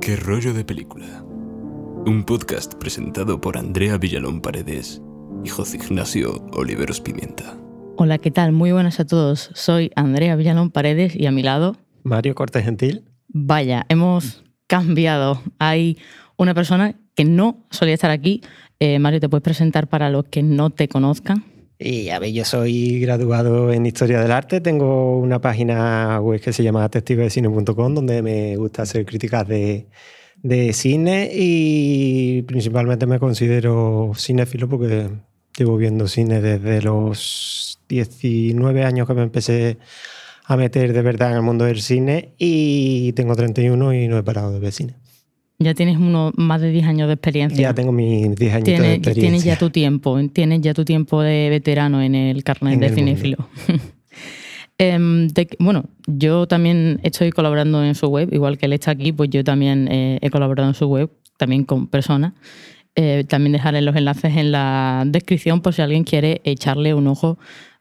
[0.00, 1.24] Qué rollo de película.
[2.06, 5.02] Un podcast presentado por Andrea Villalón Paredes
[5.44, 7.56] y José Ignacio Oliveros Pimienta.
[7.96, 8.52] Hola, ¿qué tal?
[8.52, 9.50] Muy buenas a todos.
[9.54, 11.76] Soy Andrea Villalón Paredes y a mi lado.
[12.04, 13.04] Mario Cortés Gentil.
[13.26, 15.42] Vaya, hemos cambiado.
[15.58, 15.98] Hay
[16.36, 18.42] una persona que no solía estar aquí.
[18.78, 21.49] Eh, Mario, ¿te puedes presentar para los que no te conozcan?
[21.82, 26.52] Y a ver, yo soy graduado en Historia del Arte, tengo una página web que
[26.52, 29.86] se llama testigosdecine.com donde me gusta hacer críticas de,
[30.42, 31.30] de cine.
[31.32, 35.08] Y principalmente me considero cinéfilo porque
[35.56, 39.78] llevo viendo cine desde los 19 años que me empecé
[40.44, 42.34] a meter de verdad en el mundo del cine.
[42.36, 44.99] Y tengo 31 y no he parado de ver cine.
[45.62, 47.60] Ya tienes uno, más de 10 años de experiencia.
[47.60, 49.12] Ya tengo mis 10 años de experiencia.
[49.12, 53.36] Tienes ya tu tiempo, tienes ya tu tiempo de veterano en el carnet de cinéfilo.
[54.82, 55.28] Em,
[55.58, 59.44] bueno, yo también estoy colaborando en su web, igual que él está aquí, pues yo
[59.44, 62.32] también eh, he colaborado en su web, también con personas.
[62.94, 67.38] Eh, también dejaré los enlaces en la descripción por si alguien quiere echarle un ojo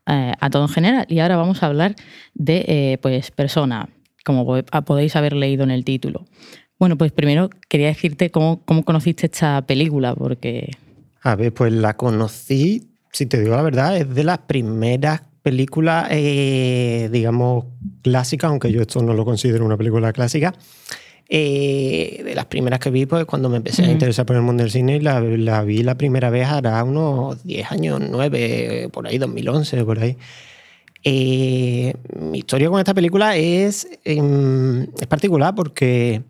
[0.08, 1.06] eh, a todo en general.
[1.08, 1.96] Y ahora vamos a hablar
[2.34, 3.88] de pues persona,
[4.26, 4.46] como
[4.86, 6.26] podéis haber leído en el título.
[6.80, 10.72] Bueno, pues primero quería decirte cómo, conociste esta película, porque...
[11.22, 16.08] A ver, pues la conocí, si te digo la verdad, es de las primeras películas,
[16.10, 17.66] eh, digamos,
[18.02, 20.54] clásicas, aunque yo esto no lo considero una película clásica.
[21.28, 24.64] Eh, de las primeras que vi, pues cuando me empecé a interesar por el mundo
[24.64, 29.18] del cine, la, la vi la primera vez hará unos 10 años, 9, por ahí,
[29.18, 30.18] 2011, por ahí.
[31.04, 36.24] Eh, mi historia con esta película es, em, es particular porque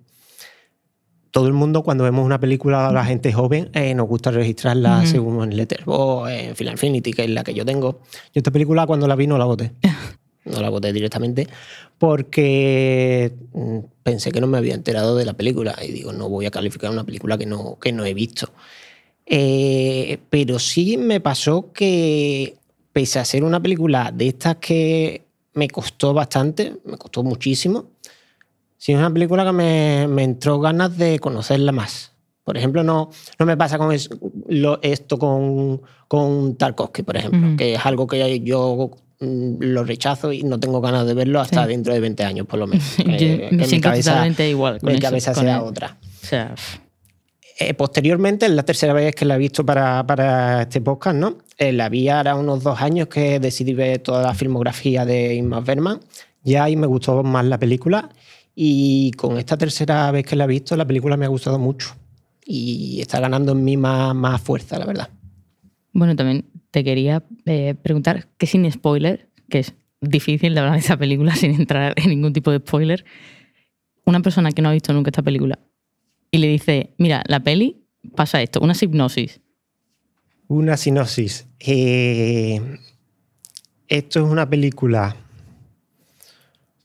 [1.31, 5.05] todo el mundo cuando vemos una película a la gente joven eh, nos gusta registrarla
[5.05, 8.02] según en Letterboxd, en Film Infinity, que es la que yo tengo.
[8.33, 9.73] Yo esta película cuando la vi no la voté.
[10.45, 11.47] no la voté directamente
[11.97, 16.45] porque mm, pensé que no me había enterado de la película y digo, no voy
[16.45, 18.52] a calificar una película que no, que no he visto.
[19.25, 22.57] Eh, pero sí me pasó que
[22.91, 27.85] pese a ser una película de estas que me costó bastante, me costó muchísimo,
[28.79, 32.13] Sí, es una película que me, me, entró ganas de conocerla más.
[32.45, 37.85] Por ejemplo, no, no me pasa con esto con, con Tarkovsky, por ejemplo, que es
[37.85, 42.00] algo que yo mm, lo rechazo y no tengo ganas de verlo hasta dentro de
[42.00, 42.85] 20 años, por lo menos.
[42.97, 44.79] que, me mi cabeza, igual.
[44.79, 45.97] Con mi cabeza sea otra.
[46.01, 46.56] O sea...
[47.62, 51.39] Eh, posteriormente, es la tercera vez que la he visto para, para este podcast, ¿no?
[51.57, 55.66] Eh, la vi ahora unos dos años que decidí ver toda la filmografía de Ingmar
[55.66, 56.00] Bergman.
[56.41, 58.09] Ya ahí me gustó más la película
[58.56, 61.96] y con esta tercera vez que la he visto, la película me ha gustado mucho
[62.46, 65.10] y está ganando en mí más, más fuerza, la verdad.
[65.94, 70.80] Bueno, también te quería eh, preguntar, que sin spoiler, que es difícil de hablar de
[70.80, 73.06] esa película sin entrar en ningún tipo de spoiler,
[74.06, 75.60] una persona que no ha visto nunca esta película
[76.31, 77.84] y le dice, mira, la peli
[78.16, 79.42] pasa esto, una hipnosis.
[80.48, 81.48] Una sinopsis.
[81.60, 82.80] Eh,
[83.88, 85.16] esto es una película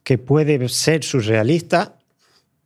[0.05, 1.97] que puede ser surrealista,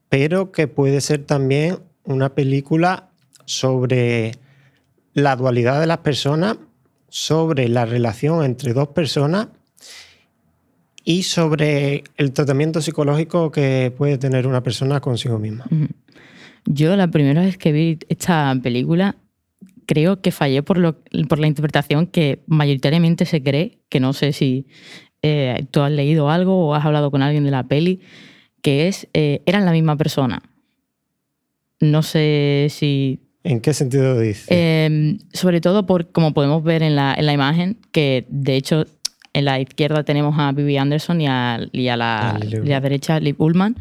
[0.10, 3.10] pero que puede ser también una película
[3.46, 4.34] sobre
[5.14, 6.58] la dualidad de las personas,
[7.08, 9.48] sobre la relación entre dos personas
[11.06, 15.66] y sobre el tratamiento psicológico que puede tener una persona consigo misma.
[16.66, 19.16] Yo la primera vez que vi esta película
[19.86, 24.34] creo que fallé por, lo, por la interpretación que mayoritariamente se cree, que no sé
[24.34, 24.68] si
[25.22, 28.02] eh, tú has leído algo o has hablado con alguien de la peli,
[28.62, 30.42] que es, eh, eran la misma persona.
[31.80, 33.20] No sé si...
[33.44, 34.48] ¿En qué sentido dices?
[34.50, 38.86] Em, sobre todo por, como podemos ver en la, en la, imagen, que de hecho
[39.34, 43.78] en la izquierda tenemos a Bibi Anderson y a, y a la, derecha Liv Ullman,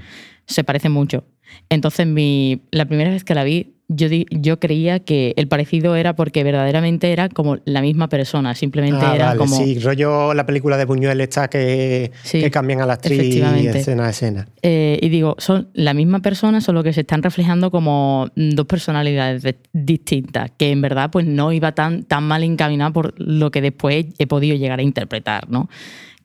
[0.47, 1.25] se parecen mucho.
[1.71, 6.15] Entonces, mi, la primera vez que la vi, yo, yo creía que el parecido era
[6.15, 9.57] porque verdaderamente era como la misma persona, simplemente ah, era como...
[9.57, 14.11] Sí, rollo la película de Buñuel está que, que cambian a la actriz escena a
[14.11, 14.49] escena.
[14.63, 19.57] Eh, y digo, son la misma persona, solo que se están reflejando como dos personalidades
[19.73, 24.07] distintas, que en verdad pues no iba tan, tan mal encaminada por lo que después
[24.19, 25.71] he podido llegar a interpretar, ¿no?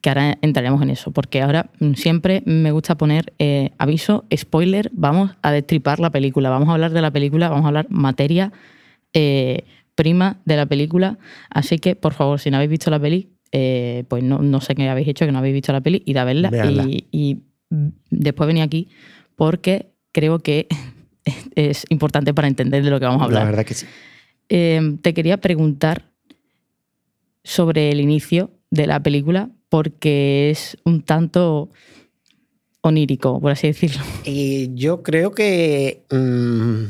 [0.04, 4.90] Que ahora entraremos en eso, porque ahora mm, siempre me gusta poner eh, aviso, spoiler,
[4.92, 8.52] vamos a destripar la película, vamos a hablar de la película, vamos a hablar materia
[9.14, 9.64] eh,
[9.94, 11.18] prima de la película,
[11.48, 14.86] así que por favor, si no habéis visto la peli, eh, pues no, sé qué
[14.90, 16.50] habéis hecho, que no habéis visto la peli, id a verla
[16.86, 17.38] y, y,
[18.10, 18.88] después venía aquí
[19.36, 20.68] porque creo que
[21.54, 23.44] es importante para entender de lo que vamos a hablar.
[23.44, 23.86] La verdad que sí.
[24.48, 26.10] te quería preguntar
[27.42, 31.68] sobre el inicio de la película, porque es un tanto
[32.80, 34.04] onírico, por así decirlo.
[34.24, 36.84] Y yo creo que mm,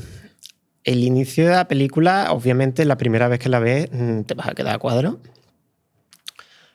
[0.84, 4.48] el inicio de la película, obviamente la primera vez que la ves mm, te vas
[4.48, 5.18] a quedar cuadro.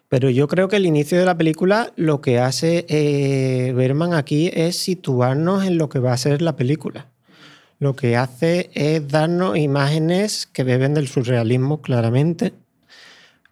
[0.07, 4.49] Pero yo creo que el inicio de la película lo que hace eh, Berman aquí
[4.51, 7.05] es situarnos en lo que va a ser la película.
[7.77, 12.53] Lo que hace es darnos imágenes que beben del surrealismo claramente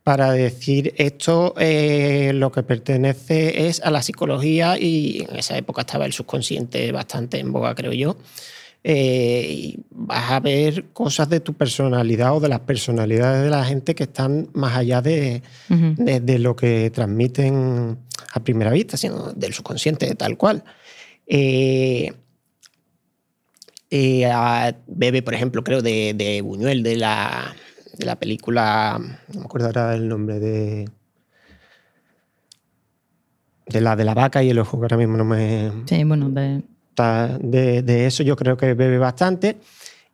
[0.07, 5.81] para decir esto eh, lo que pertenece es a la psicología y en esa época
[5.81, 8.15] estaba el subconsciente bastante en boga, creo yo.
[8.85, 13.65] Eh, y vas a ver cosas de tu personalidad o de las personalidades de la
[13.65, 17.97] gente que están más allá de, de, de lo que transmiten
[18.31, 20.63] a primera vista, sino del subconsciente tal cual.
[21.27, 22.13] Eh,
[23.89, 27.53] eh, a Bebe, por ejemplo, creo, de, de Buñuel, de la,
[27.97, 28.99] de la película,
[29.33, 30.89] no me acuerdo ahora el nombre, de,
[33.67, 35.71] de la de la vaca y el ojo, que ahora mismo no me...
[35.85, 36.63] Sí, bueno, de,
[37.41, 39.57] De, de eso yo creo que bebe bastante.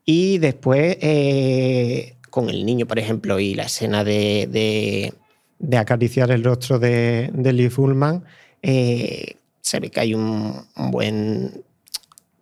[0.05, 5.13] Y después, eh, con el niño, por ejemplo, y la escena de, de-
[5.59, 8.23] de acariciar el rostro de, de Lee Fullman,
[8.61, 11.63] eh, se ve que hay un, un buen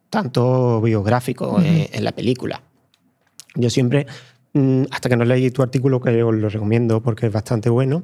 [0.09, 2.63] tanto biográfico en, en la película.
[3.53, 4.07] Yo siempre,
[4.91, 8.03] hasta que no leí tu artículo, que os lo recomiendo porque es bastante bueno,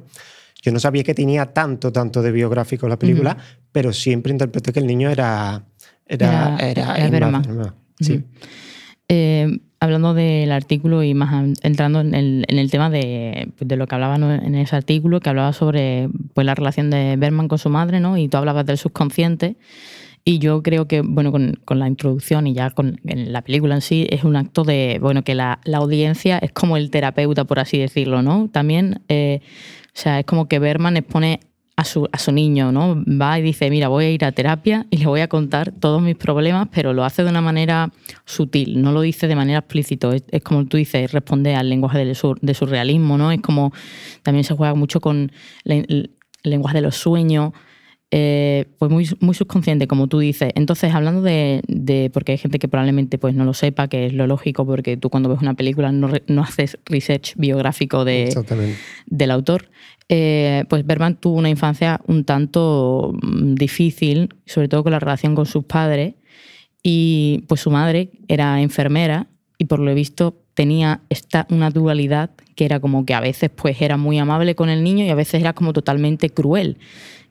[0.62, 3.36] yo no sabía que tenía tanto, tanto de biográfico la película,
[3.72, 5.64] pero siempre interpreté que el niño era...
[6.06, 7.42] Era, Era- era, era
[8.00, 8.14] Sí.
[8.14, 8.24] Ujú.
[9.08, 13.76] Eh, hablando del artículo y más an- entrando en el, en el tema de, de
[13.76, 17.58] lo que hablaba en ese artículo, que hablaba sobre pues, la relación de Berman con
[17.58, 18.16] su madre, ¿no?
[18.18, 19.56] Y tú hablabas del subconsciente.
[20.28, 23.80] Y yo creo que, bueno, con, con la introducción y ya con la película en
[23.80, 27.60] sí, es un acto de, bueno, que la, la audiencia es como el terapeuta, por
[27.60, 28.50] así decirlo, ¿no?
[28.52, 29.40] También, eh,
[29.86, 31.40] o sea, es como que Berman expone
[31.76, 33.02] a su, a su niño, ¿no?
[33.06, 36.02] Va y dice, mira, voy a ir a terapia y le voy a contar todos
[36.02, 37.90] mis problemas, pero lo hace de una manera
[38.26, 40.10] sutil, no lo dice de manera explícita.
[40.14, 43.32] Es, como tú dices, responde al lenguaje del de surrealismo, ¿no?
[43.32, 43.72] Es como,
[44.22, 45.32] también se juega mucho con
[45.64, 46.10] el,
[46.42, 47.52] lenguaje de los sueños,
[48.10, 50.50] eh, pues muy, muy subconsciente, como tú dices.
[50.54, 54.12] Entonces, hablando de, de- porque hay gente que probablemente pues, no lo sepa, que es
[54.14, 58.28] lo lógico, porque tú cuando ves una película no, re- no haces research biográfico de,
[59.06, 59.70] del autor,
[60.08, 65.34] eh, pues Berman tuvo una infancia un tanto mm, difícil, sobre todo con la relación
[65.34, 66.14] con sus padres,
[66.82, 69.26] y pues su madre era enfermera
[69.58, 73.80] y por lo visto tenía esta, una dualidad que era como que a veces pues
[73.82, 76.78] era muy amable con el niño y a veces era como totalmente cruel.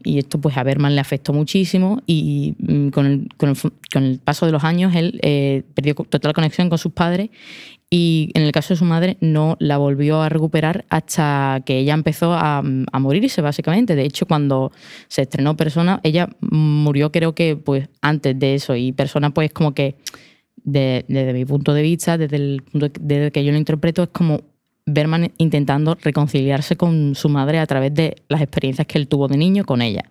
[0.03, 3.57] Y esto pues a Berman le afectó muchísimo y mm, con el, con el
[3.91, 7.29] con el paso de los años él eh, perdió total conexión con sus padres
[7.89, 11.93] y en el caso de su madre no la volvió a recuperar hasta que ella
[11.93, 13.95] empezó a, a morirse básicamente.
[13.95, 14.71] De hecho cuando
[15.07, 19.73] se estrenó Persona ella murió creo que pues antes de eso y Persona pues como
[19.73, 19.95] que
[20.63, 24.09] de- desde mi punto de vista, desde el punto desde que yo lo interpreto, es
[24.09, 24.41] como
[24.85, 29.37] Berman intentando reconciliarse con su madre a través de las experiencias que él tuvo de
[29.37, 30.05] niño con ella.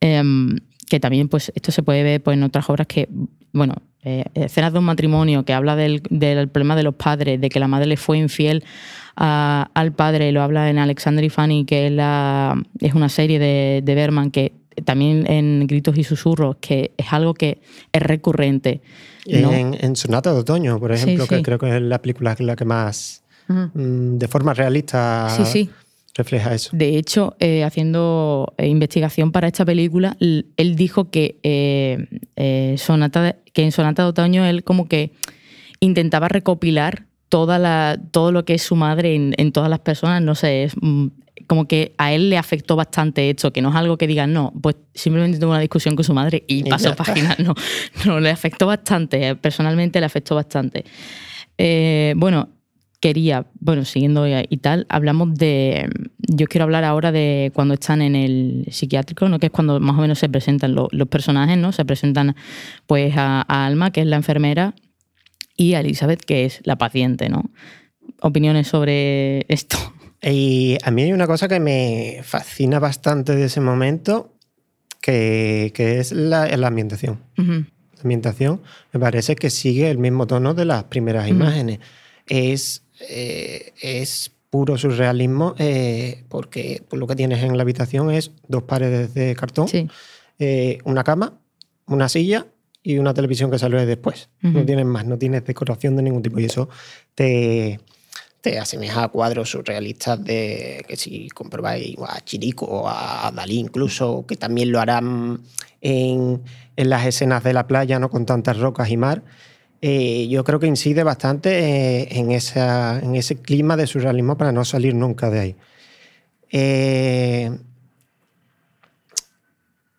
[0.00, 0.56] Em,
[0.88, 3.08] que también, pues, esto se puede ver pues, en otras obras que,
[3.52, 3.74] bueno,
[4.04, 7.58] eh, escenas de un matrimonio que habla del, del problema de los padres, de que
[7.58, 8.62] la madre le fue infiel
[9.16, 13.38] a- al padre, lo habla en Alexander y Fanny, que es, la, es una serie
[13.40, 14.52] de, de Berman que
[14.84, 17.58] también en Gritos y Susurros, que es algo que
[17.92, 18.80] es recurrente.
[19.28, 19.52] ¿No?
[19.52, 22.44] En, en Sonata de Otoño, por Sí, ejemplo, que creo que es la película que
[22.44, 25.70] la que más, mm, de forma realista, Sí,
[26.14, 26.70] refleja eso.
[26.72, 32.06] De hecho, eh, haciendo eh, investigación para esta película, él dijo que, eh,
[32.36, 35.12] eh, Sonata de- que en Sonata de Otoño él como que
[35.80, 40.22] intentaba recopilar toda la, todo lo que es su madre en, en todas las personas.
[40.22, 41.08] No sé, es mm,
[41.46, 44.52] como que a él le afectó bastante esto, que no es algo que digan, no,
[44.62, 47.36] pues simplemente tuvo una discusión con su madre y pasó página.
[47.38, 47.54] No,
[48.04, 50.84] no, le afectó bastante, eh, personalmente le afectó bastante.
[51.58, 52.48] Eh, bueno,
[53.00, 55.88] quería, bueno, siguiendo y tal, hablamos de.
[56.18, 59.38] Yo quiero hablar ahora de cuando están en el psiquiátrico, ¿no?
[59.38, 61.72] Que es cuando más o menos se presentan lo- los personajes, ¿no?
[61.72, 62.34] Se presentan
[62.86, 64.74] pues a, a Alma, que es la enfermera,
[65.56, 67.44] y a Elizabeth, que es la paciente, ¿no?
[68.20, 69.76] Opiniones sobre esto.
[70.22, 74.32] Y a mí hay una cosa que me fascina bastante de ese momento,
[75.00, 77.20] que, que es la, la ambientación.
[77.38, 77.52] Ujú.
[77.96, 81.34] La ambientación me parece que sigue el mismo tono de las primeras Ujú.
[81.36, 81.78] imágenes.
[82.26, 88.62] Es, eh, es puro surrealismo eh, porque lo que tienes en la habitación es dos
[88.64, 89.86] paredes de cartón, Sí.
[90.38, 91.38] eh, una cama,
[91.86, 92.46] una silla
[92.82, 94.28] y una televisión que sale después.
[94.42, 94.58] Ujú.
[94.60, 96.68] No tienes más, no tienes decoración de ningún tipo y eso
[97.14, 97.80] te,
[98.46, 104.24] te asemeja a cuadros surrealistas de que si comprobáis a Chirico o a Dalí incluso,
[104.24, 105.40] que también lo harán
[105.80, 106.40] en,
[106.76, 108.08] en las escenas de la playa, ¿no?
[108.08, 109.24] con tantas rocas y mar.
[109.82, 114.64] Eh, yo creo que incide bastante eh, en, en ese clima de surrealismo para no
[114.64, 115.56] salir nunca de ahí.
[116.52, 117.50] Eh,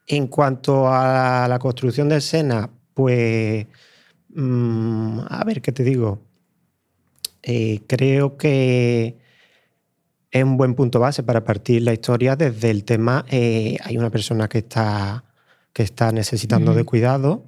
[0.08, 3.68] en cuanto a la construcción de escena, pues,
[4.30, 6.27] mm, a ver qué te digo.
[7.88, 9.18] Creo que
[10.32, 14.48] es un buen punto base para partir la historia desde el tema, hay una persona
[14.48, 15.24] que está,
[15.74, 17.46] que está necesitando de cuidado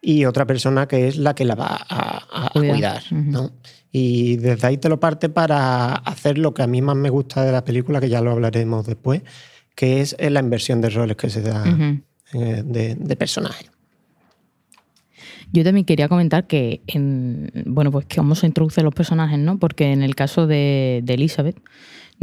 [0.00, 3.02] y otra persona que es la que la va a, cuidar.
[3.10, 3.52] ¿no?
[3.92, 7.44] Y desde ahí te lo parte para hacer lo que a mí más me gusta
[7.44, 9.22] de la película, que ya lo hablaremos después,
[9.76, 11.64] que es la inversión de roles que se da
[12.32, 13.70] eh, de, de personajes.
[15.52, 19.58] Yo también quería comentar que, en, bueno, pues que cómo se introducen los personajes, ¿no?
[19.58, 21.56] Porque en el caso de, de Elizabeth,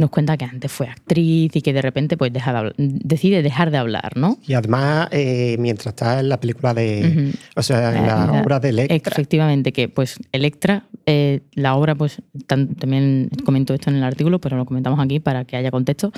[0.00, 3.76] nos cuenta que antes fue actriz y que de repente pues deja decide dejar de
[3.76, 4.38] hablar, ¿no?
[4.46, 8.70] Y además, eh, mientras está en la película de, o sea, en la, obra de
[8.70, 9.12] Electra.
[9.12, 14.56] Efectivamente, que pues Electra, eh, la obra, pues también comento esto en el artículo, pero
[14.56, 16.12] lo comentamos aquí para que haya contexto.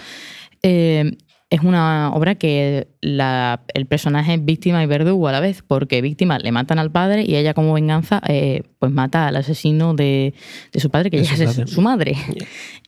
[0.63, 1.17] Eh,
[1.53, 6.39] es una obra que el personaje es víctima y verdugo a la vez, porque víctima
[6.39, 10.33] le matan al padre y ella como venganza eh, pues mata al asesino de,
[10.75, 12.17] su padre, que ella es su madre.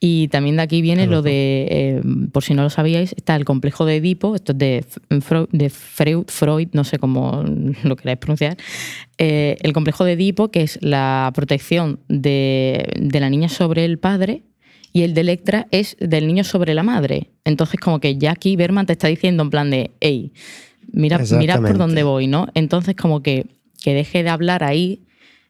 [0.00, 2.02] Y también de aquí viene lo de, eh,
[2.32, 4.84] por si no lo sabíais, está el complejo de Edipo, esto es de
[5.20, 7.44] Freud, de Freud, no sé cómo
[7.84, 8.56] lo queráis pronunciar,
[9.18, 13.98] eh, el complejo de Edipo, que es la protección de, de la niña sobre el
[13.98, 14.42] padre
[14.94, 17.32] y el de Electra es del niño sobre la madre.
[17.44, 20.32] Entonces, como que ya aquí Berman te está diciendo en plan de, hey,
[20.92, 22.46] mira, mira por dónde voy, ¿no?
[22.54, 23.44] Entonces, como que,
[23.82, 25.02] que deje de hablar ahí,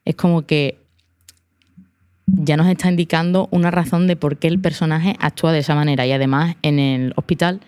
[0.03, 0.79] es como que
[2.25, 6.07] ya nos está indicando una razón de por qué el personaje actúa de esa manera.
[6.07, 7.61] Y además, en el hospital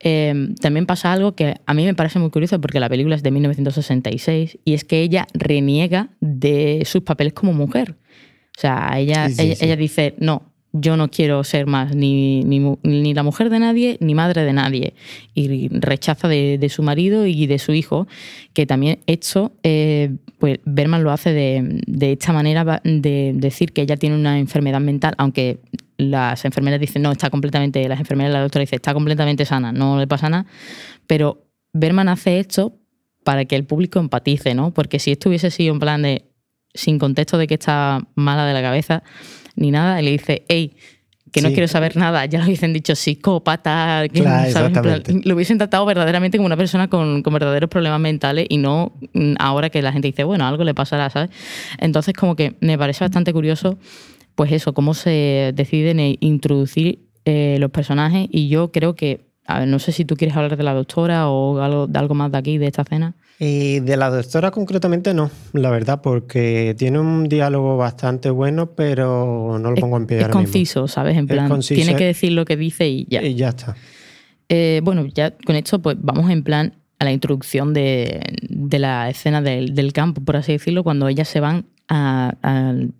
[0.00, 3.22] em, también pasa algo que a mí me parece muy curioso porque la película es
[3.22, 7.96] de 1966 y es que ella reniega de sus papeles como mujer.
[8.54, 13.48] O sea, ella, ella dice, no, yo no quiero ser más ni, ni, la mujer
[13.50, 14.94] de nadie ni madre de nadie.
[15.34, 18.06] Y rechaza de, su marido y de su hijo,
[18.52, 23.82] que también hecho, eh, pues Berman lo hace de, de, esta manera de decir que
[23.82, 25.60] ella tiene una enfermedad mental, aunque
[25.98, 29.98] las enfermeras dicen, no, está completamente, las enfermeras, la doctora dice, está completamente sana, no
[29.98, 30.46] le pasa nada,
[31.06, 32.78] pero Berman hace esto
[33.24, 34.72] para que el público empatice, ¿no?
[34.72, 36.26] Porque si esto hubiese sido en plan de,
[36.74, 39.02] sin contexto de que está mala de la cabeza,
[39.56, 40.76] ni nada, y le dice, hey,
[41.32, 44.22] que no quiero saber nada, ya lo hubiesen dicho psicópata, que
[45.24, 49.34] lo hubiesen tratado verdaderamente como una persona con, con, verdaderos problemas mentales y no mm,
[49.38, 51.30] ahora que la gente dice, bueno, algo le pasará, ¿sabes?
[51.78, 53.78] Entonces como que me parece bastante curioso,
[54.34, 59.68] pues eso, cómo se deciden introducir eh, los personajes y yo creo que, a ver,
[59.68, 62.38] no sé si tú quieres hablar de la doctora o algo, de algo más de
[62.38, 63.14] aquí, de esta escena.
[63.38, 69.58] Y de la doctora concretamente no, la verdad, porque tiene un diálogo bastante bueno, pero
[69.60, 70.20] no lo pongo en pie.
[70.20, 71.18] Es conciso, ¿sabes?
[71.18, 73.22] En plan, tiene que decir lo que dice y ya.
[73.22, 73.76] Y ya está.
[74.48, 79.42] Eh, bueno, ya con esto, pues vamos en plan a la introducción de, la escena
[79.42, 82.34] del, campo, por así decirlo, cuando ellas se van a,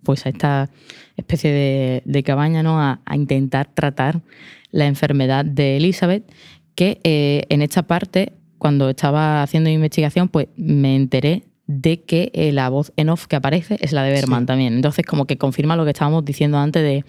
[0.03, 0.69] pues a esta
[1.15, 2.79] especie de, cabaña, ¿no?
[2.79, 4.21] A, intentar tratar
[4.69, 6.31] la enfermedad de Elizabeth,
[6.75, 12.51] que eh, en esta parte cuando estaba haciendo investigación, pues me enteré de que eh,
[12.51, 14.73] la voz en off que aparece es la de Berman también.
[14.73, 17.05] Entonces, como que confirma lo que estábamos diciendo antes de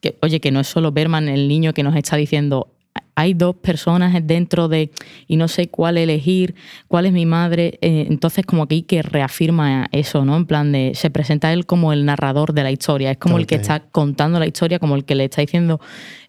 [0.00, 2.74] que, oye, que no es solo Berman el niño que nos está diciendo,
[3.18, 4.92] hay dos personas dentro de
[5.26, 6.54] y no sé cuál elegir,
[6.86, 7.76] cuál es mi madre.
[7.80, 10.36] Eh, entonces, como que hay que reafirma eso, ¿no?
[10.36, 13.48] En plan de, se presenta él como el narrador de la historia, es como el
[13.48, 15.80] que está contando la historia, como el que le está diciendo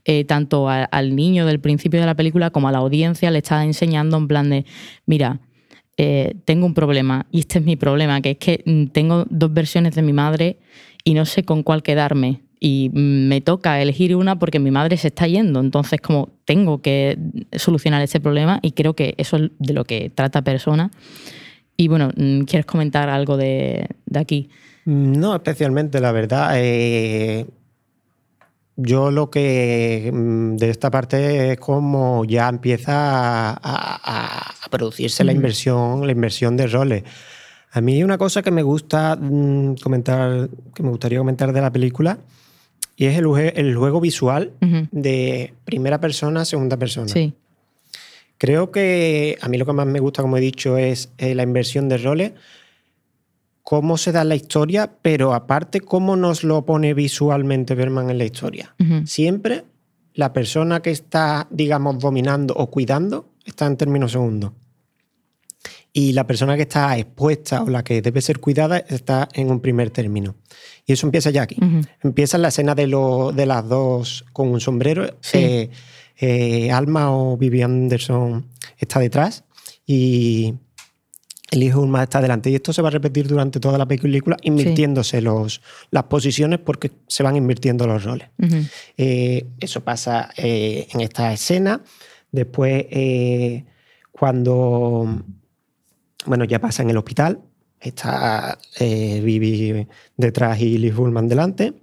[0.04, 3.64] eh, tanto al niño del principio de la película como a la audiencia, le está
[3.64, 4.66] enseñando en plan de,
[5.06, 5.42] mira,
[5.98, 9.54] eh, tengo un problema y este es mi problema, que es que mm, tengo dos
[9.54, 10.58] versiones de mi madre
[11.04, 15.08] y no sé con cuál quedarme y me toca elegir una porque mi madre se
[15.08, 17.18] está yendo, entonces como tengo que
[17.54, 20.92] solucionar ese problema y creo que eso es de lo que trata persona.
[21.78, 24.50] Y bueno, mm, ¿quieres comentar algo de, aquí?
[24.84, 26.52] No, especialmente, la verdad.
[26.56, 27.46] Eh,
[28.76, 36.06] yo lo que mm, de esta parte es como ya empieza a, producirse la inversión,
[36.06, 37.04] la inversión de roles.
[37.72, 41.72] A mí una cosa que me gusta mm, comentar, que me gustaría comentar de la
[41.72, 42.20] película,
[43.00, 43.26] y es el,
[43.56, 44.52] el juego visual
[44.92, 47.08] de primera persona, segunda persona.
[47.08, 47.34] Sí.
[48.38, 51.44] Creo que a mí lo que más me gusta, como he dicho, es eh, la
[51.44, 52.34] inversión de roles
[53.64, 58.26] cómo se da la historia, pero aparte cómo nos lo pone visualmente Berman en la
[58.26, 58.76] historia.
[59.06, 59.64] Siempre
[60.14, 64.52] la persona que está, digamos, dominando o cuidando está en términos segundos.
[66.00, 69.60] Y la persona que está expuesta o la que debe ser cuidada está en un
[69.60, 70.36] primer término.
[70.86, 71.58] Y eso empieza ya aquí.
[72.04, 75.04] Empieza en la escena de, lo- de las dos con un sombrero.
[75.22, 75.38] Sí.
[75.38, 75.70] Eh,
[76.22, 78.46] eh, Alma o Vivian Anderson
[78.78, 79.44] está detrás
[79.86, 80.54] y
[81.52, 82.50] el hijo Ulma está delante.
[82.50, 86.92] Y esto se va a repetir durante toda la película, invirtiéndose los, las posiciones porque
[87.08, 88.28] se van invirtiendo los roles.
[88.98, 91.82] Eh, eso pasa en esta escena.
[92.32, 92.86] Después,
[94.12, 95.24] cuando
[96.26, 97.40] bueno, ya pasa en el hospital,
[97.80, 101.74] está eh, Vivi detrás y Liz Bullman delante.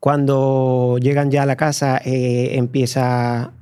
[0.00, 3.52] Cuando llegan ya a la casa, eh, empieza.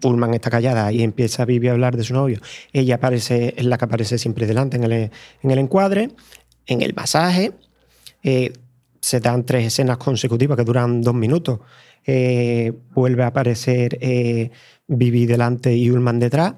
[0.00, 2.40] Pullman está callada y empieza Vivi a hablar de su novio.
[2.72, 6.10] Ella aparece, es la que aparece siempre delante en el, en el encuadre,
[6.66, 7.52] en el masaje.
[8.22, 8.52] Eh,
[9.00, 11.60] se dan tres escenas consecutivas que duran dos minutos.
[12.04, 14.50] Eh, vuelve a aparecer eh,
[14.88, 16.54] Vivi delante y Ullman detrás.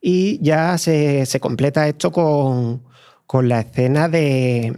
[0.00, 2.82] Y ya se, se completa esto con,
[3.26, 4.76] con la escena de,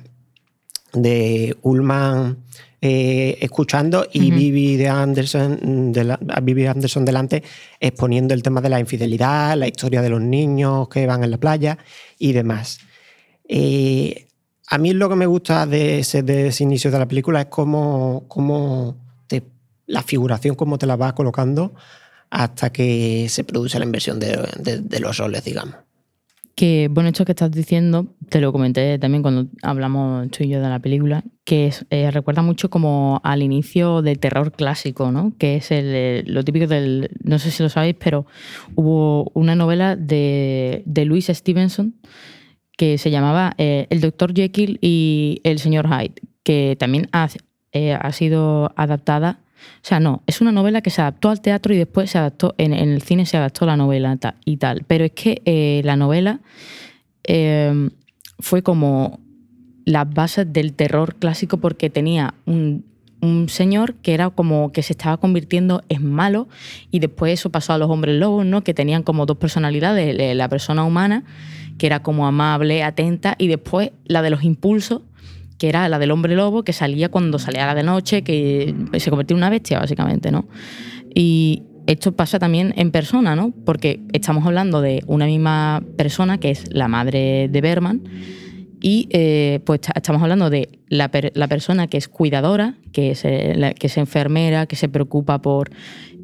[0.93, 2.38] de Ullman
[2.81, 4.31] eh, escuchando y.
[4.33, 7.43] Vivi, de Anderson, de la- a Vivi Anderson delante
[7.79, 11.38] exponiendo el tema de la infidelidad, la historia de los niños que van en la
[11.38, 11.79] playa
[12.19, 12.81] y demás.
[13.49, 14.26] Eh,
[14.69, 17.47] a mí lo que me gusta de ese, de ese inicio de la película es
[17.47, 18.97] cómo, cómo
[19.29, 19.45] te-
[19.87, 21.75] la figuración, cómo te la va colocando
[22.35, 25.75] hasta que se produce la inversión de, de- de los roles, digamos.
[26.55, 30.61] Que, bueno, esto que estás diciendo, te lo comenté también cuando hablamos tú y yo
[30.61, 35.33] de la película, que eh, recuerda mucho como al inicio del terror clásico, ¿no?
[35.39, 38.27] Que es el, eh, lo típico del, no sé si lo sabéis, pero
[38.75, 41.95] hubo una novela de, de Louis Stevenson
[42.77, 44.35] que se llamaba eh, El Dr.
[44.35, 47.29] Jekyll y el Señor Hyde, que también ha,
[48.01, 49.39] ha sido adaptada.
[49.76, 52.54] O sea, no, es una novela que se adaptó al teatro y después se adaptó,
[52.59, 54.85] en, el cine se adaptó la novela y tal.
[54.87, 56.40] Pero es que eh, la novela
[57.25, 57.90] eh,
[58.38, 59.21] fue como
[59.85, 62.84] las bases del terror clásico porque tenía un,
[63.23, 66.49] un señor que era como que se estaba convirtiendo en malo
[66.91, 68.63] y después eso pasó a los hombres lobos, ¿no?
[68.63, 71.25] Que tenían como dos personalidades, la persona humana,
[71.78, 75.02] que era como amable, atenta, y después la de los impulsos,
[75.63, 79.11] que era la del hombre lobo, que salía cuando salía la de noche, que se
[79.11, 80.49] convertía en una bestia, básicamente, ¿no?
[81.15, 83.53] Y esto pasa también en persona, ¿no?
[83.65, 88.03] Porque estamos hablando de una misma persona, que es la madre de Berman,
[88.81, 93.25] y eh, pues ta- estamos hablando de la, la persona que es cuidadora, que es,
[93.25, 95.71] eh, que es enfermera, que se preocupa por,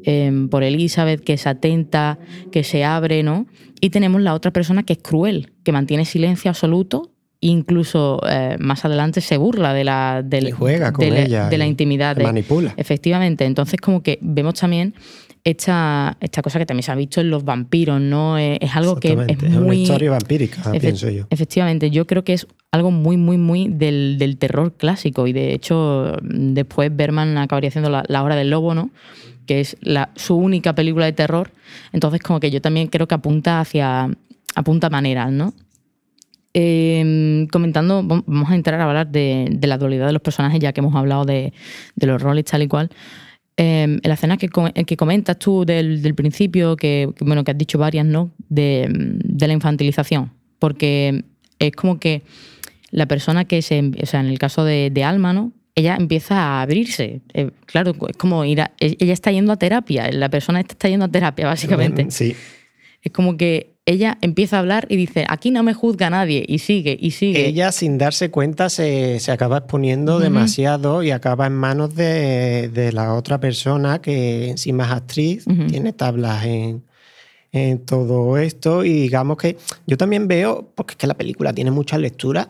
[0.03, 2.19] em, por Elizabeth, que es atenta,
[2.51, 3.45] que se abre, ¿no?
[3.79, 7.11] Y tenemos la otra persona que es cruel, que mantiene silencio absoluto.
[7.41, 11.49] Incluso eh, más adelante se burla de la, del- Y juega con de la, ella
[11.49, 12.15] de la intimidad.
[12.15, 12.73] de- manipula.
[12.75, 13.45] Efectivamente.
[13.45, 14.93] Entonces, como que vemos también
[15.45, 18.37] esta, esta cosa que también se ha visto en los vampiros, ¿no?
[18.37, 19.83] Eh, Es, algo que es es una muy.
[19.83, 21.27] historia vampírica, pienso yo.
[21.29, 25.25] Efectivamente, yo creo que es algo muy, muy, muy del, del terror clásico.
[25.25, 28.89] Y de hecho, después Berman acabaría haciendo la, La Hora del Lobo, ¿no?
[29.45, 31.51] Que es la, su única película de terror.
[31.93, 34.09] Entonces, como que yo también creo que apunta hacia.
[34.55, 35.53] apunta maneras, ¿no?
[36.53, 40.59] Eh, comentando, vam- vamos a entrar a hablar de, de la dualidad de los personajes,
[40.59, 41.53] ya que hemos hablado de,
[41.95, 42.89] de los roles tal y cual.
[43.57, 44.49] Eh, en la escena que,
[44.85, 48.31] que comentas tú del, del principio, que, que, bueno, que has dicho varias, ¿no?
[48.47, 50.31] De, de la infantilización.
[50.59, 51.23] Porque
[51.59, 52.21] es como que
[52.91, 53.91] la persona que se.
[54.01, 55.51] O sea, en el caso de, Alma, ¿no?
[55.75, 57.21] Ella empieza a abrirse.
[57.33, 60.09] Eh, claro, es como ir a- ella está yendo a terapia.
[60.11, 62.09] La persona está yendo a terapia, básicamente.
[62.11, 62.35] Sí,
[63.01, 66.59] Es como que ella empieza a hablar y dice, aquí no me juzga nadie, y
[66.59, 67.47] sigue, y sigue.
[67.47, 72.91] ella sin darse cuenta se, se acaba exponiendo demasiado y acaba en manos de, de
[72.93, 76.83] la otra persona que encima es actriz, tiene tablas en,
[77.51, 78.85] en todo esto.
[78.85, 82.49] Y digamos que yo también veo, porque es que la película tiene muchas lecturas,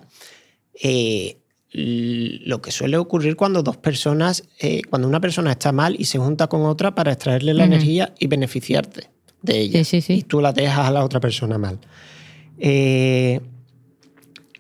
[0.81, 1.37] eh,
[1.71, 6.17] lo que suele ocurrir cuando dos personas, eh, cuando una persona está mal y se
[6.17, 9.83] junta con otra para extraerle la energía y beneficiarte de ella.
[9.83, 10.13] Sí, sí, sí.
[10.19, 11.79] Y tú la dejas a la otra persona mal.
[12.57, 13.39] Eh,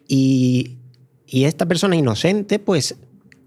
[0.07, 0.77] y,
[1.27, 2.95] y esta persona inocente, pues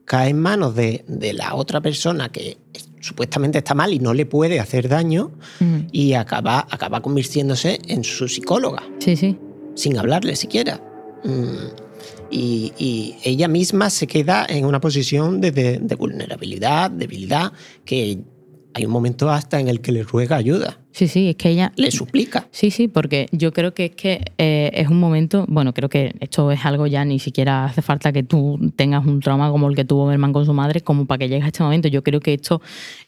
[0.05, 2.59] cae en manos de, de la otra persona que
[3.01, 5.87] supuestamente está mal y no le puede hacer daño Ujú.
[5.90, 9.37] y acaba, acaba convirtiéndose en su psicóloga, Sí, sí.
[9.75, 10.81] sin hablarle siquiera.
[11.25, 11.90] Mm,
[12.35, 17.53] Y, y ella misma se queda en una posición de, de- de vulnerabilidad, debilidad,
[17.85, 18.21] que
[18.74, 21.72] hay un momento hasta en el que le ruega ayuda, Sí, sí, es que ella...
[21.76, 22.46] le suplica.
[22.50, 26.14] Sí, sí, porque yo creo que es que eh, es un momento, bueno, creo que
[26.20, 29.74] esto es algo ya ni siquiera hace falta que tú tengas un trauma como el
[29.74, 31.88] que tuvo Berman con su madre, como para que llegues a este momento.
[31.88, 32.61] Yo creo que esto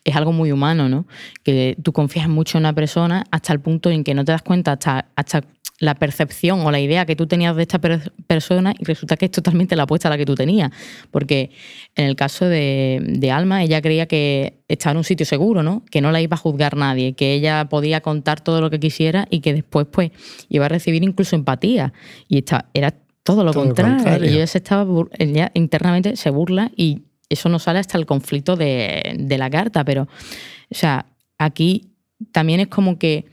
[0.03, 1.05] es algo muy humano, ¿no?
[1.43, 4.43] Que tú confías mucho en una persona hasta el punto en que no te das
[4.43, 5.43] cuenta hasta, hasta
[5.81, 9.25] la percepción o la idea que tú tenías de esta per- persona y resulta que
[9.25, 10.71] es totalmente la opuesta a la que tú tenías.
[11.11, 11.51] Porque
[11.97, 15.85] en el caso de, de Alma, ella creía que estaba en un sitio seguro, ¿no?
[15.91, 19.27] Que no la iba a juzgar nadie, que ella podía contar todo lo que quisiera
[19.31, 20.13] y que después, pues,
[20.49, 21.93] iba a recibir incluso empatía.
[22.29, 23.97] Y esta, era todo lo Todo contrario.
[23.97, 24.31] contrario.
[24.31, 24.87] Y ella, se estaba,
[25.19, 29.85] ella internamente se burla y eso no sale hasta el conflicto de, de la carta.
[29.85, 31.07] Pero, o sea,
[31.37, 31.91] aquí
[32.31, 33.25] también es como que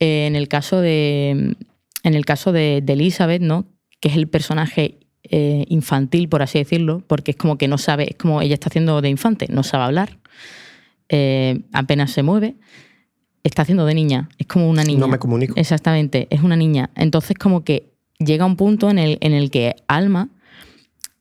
[0.00, 1.54] eh, en el caso de
[2.04, 3.66] en el caso de, de Elizabeth, ¿no?
[3.98, 8.10] Que es el personaje eh, infantil, por así decirlo, porque es como que no sabe,
[8.10, 10.18] es como ella está haciendo de infante, no sabe hablar,
[11.08, 12.56] eh, apenas se mueve,
[13.42, 15.00] está haciendo de niña, es como una niña.
[15.00, 15.54] No me comunico.
[15.56, 16.90] Exactamente, es una niña.
[16.94, 20.28] Entonces como que llega un punto en el, en el que Alma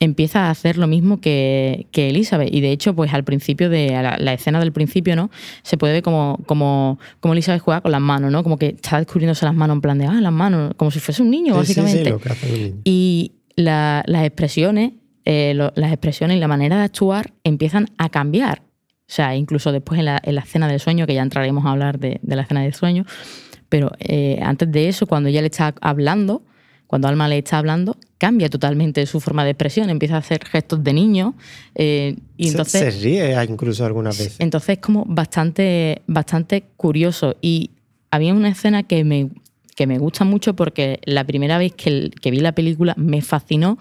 [0.03, 2.53] empieza a hacer lo mismo que, que Elizabeth.
[2.53, 5.29] Y de hecho, pues al principio de la, la escena del principio, ¿no?
[5.63, 8.43] Se puede ver como, como, como Elizabeth juega con las manos, ¿no?
[8.43, 11.21] Como que está descubriéndose las manos en plan de, ah, las manos, como si fuese
[11.21, 12.09] un niño, Sí, sí, sí, básicamente.
[12.11, 12.75] lo que hace un niño.
[12.83, 14.91] Y la- las expresiones,
[15.25, 18.61] eh, lo- las expresiones y la manera de actuar empiezan a cambiar.
[19.07, 21.71] O sea, incluso después en la, en la escena del sueño, que ya entraremos a
[21.71, 23.05] hablar de, de la escena del sueño,
[23.69, 26.43] pero eh, antes de eso, cuando ella le está hablando,
[26.87, 30.81] cuando Alma le está hablando, cambia totalmente su forma de expresión, empieza a hacer gestos
[30.81, 31.35] de niño
[31.75, 32.93] eh, y Se- entonces...
[32.95, 34.37] se, ríe incluso algunas veces.
[34.39, 37.35] Entonces es como bastante, bastante curioso.
[37.41, 37.71] Y
[38.11, 39.29] había una escena que me,
[39.75, 43.77] que me gusta mucho porque la primera vez que, que vi la película me fascinó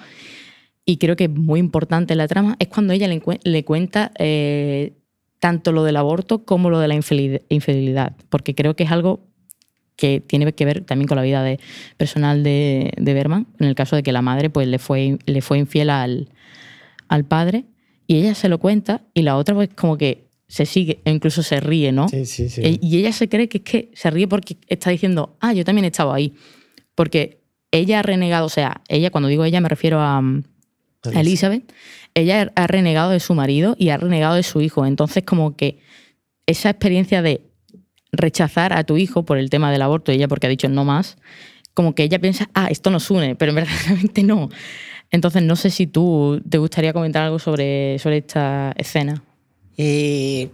[0.84, 4.10] y creo que es muy importante en la trama, es cuando ella le, le cuenta
[4.18, 4.94] eh,
[5.38, 9.20] tanto lo del aborto como lo de la infidelidad, porque creo que es algo
[9.96, 11.60] que tiene que ver también con la vida de,
[11.96, 15.40] personal de, de Berman, en el caso de que la madre pues, le, fue, le
[15.42, 16.28] fue infiel al,
[17.08, 17.64] al padre
[18.06, 21.42] y ella se lo cuenta y la otra pues como que se sigue e incluso
[21.42, 22.08] se ríe, ¿no?
[22.08, 22.60] Sí, sí, sí.
[22.62, 25.64] E- Y ella se cree que es que se ríe porque está diciendo, ah, yo
[25.64, 26.34] también he estado ahí.
[26.94, 30.42] Porque ella ha renegado, o sea, ella, cuando digo ella me refiero a, mm,
[31.14, 31.72] a Elizabeth,
[32.14, 34.84] ella ha renegado de su marido y ha renegado de su hijo.
[34.84, 35.78] Entonces, como que
[36.46, 37.46] esa experiencia de
[38.12, 41.16] rechazar a tu hijo por el tema del aborto, ella porque ha dicho no más,
[41.74, 44.50] como que ella piensa, ah, esto nos une, pero verdaderamente no.
[45.10, 49.22] Entonces, no sé si tú te gustaría comentar algo sobre, sobre esta escena.
[49.76, 50.50] Eh,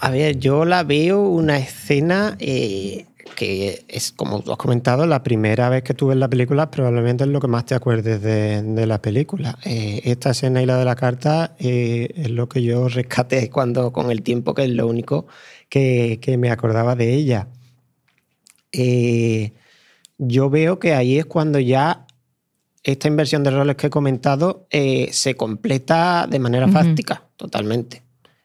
[0.00, 3.06] a ver, yo la veo una escena eh,
[3.38, 7.24] que es, como tú has comentado, la primera vez que tú ves la película, probablemente
[7.24, 9.58] es lo que más te acuerdes de, de la película.
[9.64, 13.92] Eh, esta escena y la de la carta eh, es lo que yo rescaté cuando,
[13.92, 15.26] con el tiempo, que es lo único
[15.68, 17.48] que, que me acordaba de ella.
[18.72, 19.52] Eh,
[20.18, 22.06] yo veo que ahí es cuando ya
[22.82, 26.74] esta inversión de roles que he comentado eh, se completa de manera Ujú.
[26.74, 28.02] fáctica, totalmente.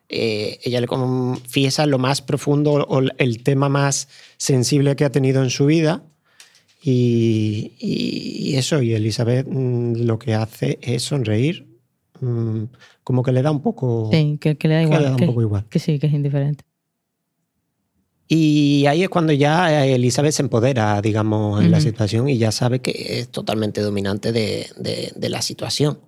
[0.09, 4.07] Eh, ella le confiesa lo más profundo o el tema más
[4.37, 6.03] sensible que ha tenido en su vida.
[6.85, 11.65] Y, y- eso, y Elizabeth mm, lo que hace es sonreír,
[12.19, 12.63] mm,
[13.03, 14.09] como que le da un poco...
[14.11, 14.99] Sí, que, que le da que igual.
[15.01, 15.65] le da un que- poco igual.
[15.69, 16.65] que sí, que es indiferente.
[18.27, 21.83] Y ahí es cuando ya Elizabeth se empodera, digamos, en la Ujú.
[21.87, 25.99] situación y ya sabe que es totalmente dominante de, de- de la situación.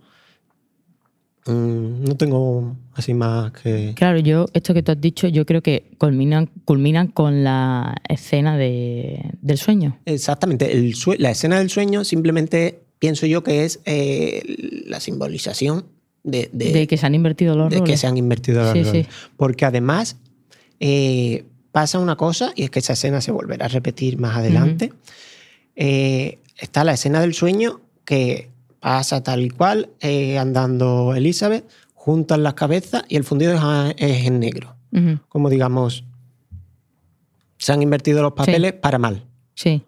[1.48, 3.94] Mm, no tengo así más que...
[3.96, 8.58] Claro, yo, esto que tú has dicho, yo creo que culminan, culminan con la escena
[8.58, 10.00] de, del sueño.
[10.06, 15.86] Exactamente, el la escena del sueño simplemente pienso yo que es eh, la simbolización
[16.24, 18.00] de, de- De, que se han invertido los de que roles.
[18.00, 19.06] se han invertido los Sí, roles.
[19.06, 19.12] sí.
[19.38, 20.18] Porque además
[20.80, 21.44] eh,
[21.76, 24.94] pasa una cosa y es que esa escena se volverá a repetir más adelante.
[25.76, 32.44] Eh, está la escena del sueño que pasa tal y cual, eh, andando Elizabeth, juntan
[32.44, 34.74] las cabezas y el fundido es, a- es en negro.
[35.28, 36.06] Como digamos,
[37.58, 39.26] se han invertido los papeles para mal.
[39.56, 39.84] Sí.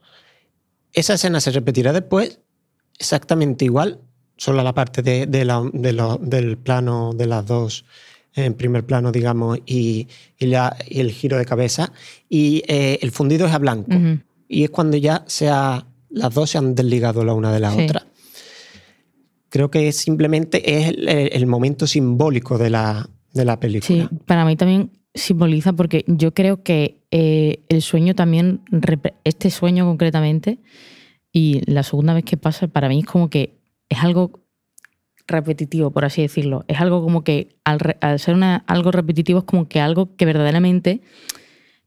[0.92, 2.40] Esa escena se repetirá después
[3.00, 4.02] exactamente igual,
[4.36, 7.86] solo la parte de, de la- de lo- del plano de las dos
[8.46, 11.92] en primer plano, digamos, y, y la- y el giro de cabeza.
[12.30, 13.92] Y eh, el fundido es a blanco.
[14.48, 17.72] Y es cuando ya se ha- las dos se han desligado la una de la
[17.72, 17.82] Sí.
[17.84, 18.08] otra.
[19.50, 24.10] Creo que simplemente es el, el momento simbólico de la, de la película.
[24.10, 28.62] Sí, para mí también simboliza porque yo creo que eh, el sueño también,
[29.24, 30.60] este sueño concretamente,
[31.32, 33.58] y la segunda vez que pasa, para mí es como que
[33.90, 34.42] es algo
[35.28, 36.66] repetitivo, por así decirlo.
[36.68, 37.80] Es algo como que al,
[38.20, 38.36] ser
[38.66, 41.02] algo repetitivo es como que algo que verdaderamente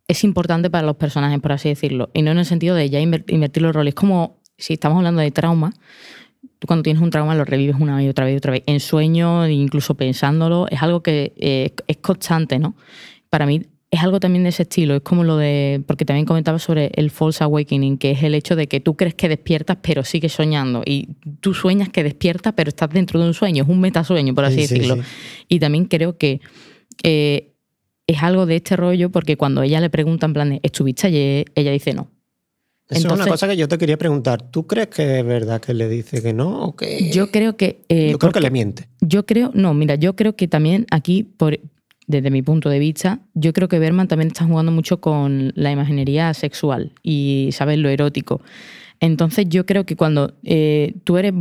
[0.09, 2.11] es importante para los personajes, por así decirlo.
[2.13, 3.93] Y no en el sentido de ya invertir los roles.
[3.93, 5.73] Es como si estamos hablando de trauma,
[6.59, 8.63] tú cuando tienes un trauma lo revives una vez y otra vez y otra vez.
[8.67, 12.75] En sueño, incluso pensándolo, es algo que eh, es constante, ¿no?
[13.31, 14.95] Para mí es algo también de ese estilo.
[14.97, 15.83] Es como lo de.
[15.87, 19.15] Porque también comentaba sobre el false awakening, que es el hecho de que tú crees
[19.15, 20.83] que despiertas, pero sigues soñando.
[20.87, 21.09] Y
[21.41, 23.65] tú sueñas que despiertas, pero estás dentro de un sueño.
[23.65, 24.99] Es un metasueño, por así decirlo.
[25.49, 26.41] Y también creo que.
[27.03, 27.47] Eh,
[28.07, 31.47] es algo de este rollo porque cuando ella le pregunta en plan, ¿estuviste ayer?
[31.55, 32.11] Ella dice no.
[32.89, 34.51] Eso es una cosa que yo te quería preguntar.
[34.51, 36.65] ¿Tú crees que es verdad que le dice que no?
[36.65, 37.09] O que...
[37.13, 37.85] Yo creo que...
[37.89, 38.89] Eh, yo creo que le miente.
[39.01, 41.61] Yo creo, no, mira, yo creo que también aquí, por,
[42.11, 45.71] desde mi punto de vista, yo creo que Berman también está jugando mucho con la
[45.71, 48.43] imaginería sexual y, ¿sabes?, lo erótico.
[48.99, 51.33] Entonces yo creo que cuando eh, tú eres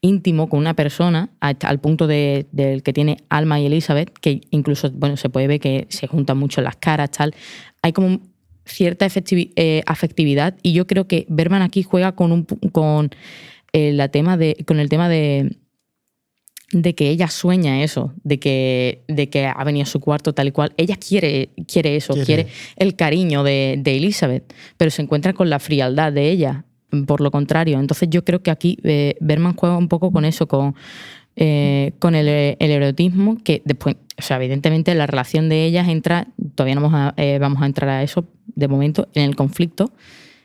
[0.00, 5.16] íntimo con una persona, al punto del que tiene Alma y Elizabeth, que incluso, bueno,
[5.16, 7.34] se puede ver que se juntan mucho las caras, tal,
[7.82, 8.20] hay como
[8.64, 13.10] cierta eh, afectividad y yo creo que Berman aquí juega con, un, con,
[13.72, 15.58] eh, la tema de, con el tema de,
[16.72, 20.48] de que ella sueña eso, de que, de que ha venido a su cuarto tal
[20.48, 20.72] y cual.
[20.76, 26.12] Ella quiere, quiere eso, quiere, el cariño de, Elizabeth, pero se encuentra con la frialdad
[26.12, 26.64] de ella,
[27.06, 27.80] por lo contrario.
[27.80, 30.74] Entonces yo creo que aquí eh, Berman juega un poco con eso, con,
[31.98, 36.82] con el, erotismo, que después, o sea, evidentemente la relación de ellas entra, todavía no
[36.82, 39.92] vamos a, vamos a entrar a eso, de momento, en el conflicto,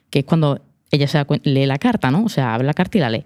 [0.10, 0.62] que es cuando
[0.94, 2.24] ella se lee la carta, ¿no?
[2.24, 3.24] O sea, abre la carta y la lee.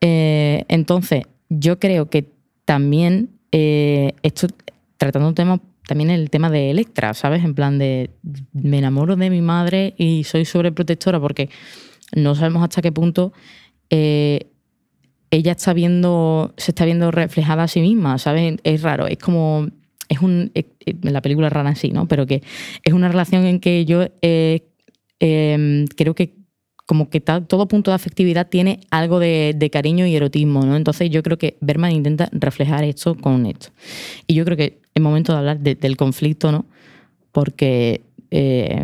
[0.00, 2.30] Eh, entonces, yo creo que
[2.64, 4.48] también eh, esto,
[4.96, 7.44] tratando un tema, también el tema de Electra, ¿sabes?
[7.44, 8.10] En plan de
[8.52, 11.48] me enamoro de mi madre y soy sobreprotectora porque
[12.14, 13.32] no sabemos hasta qué punto
[13.90, 14.50] eh,
[15.30, 18.56] ella está viendo, se está viendo reflejada a sí misma, ¿sabes?
[18.64, 19.68] Es raro, es como
[20.08, 22.08] es un, eh, eh, la película rara en sí, ¿no?
[22.08, 22.42] Pero que
[22.82, 24.06] es una relación en que yo
[25.18, 26.37] creo que
[26.88, 30.74] como que todo punto de afectividad tiene algo de, cariño y erotismo, ¿no?
[30.74, 33.68] Entonces yo creo que Berman intenta reflejar esto con esto.
[34.26, 36.64] Y yo creo que es momento de hablar del conflicto, ¿no?
[37.30, 38.00] Porque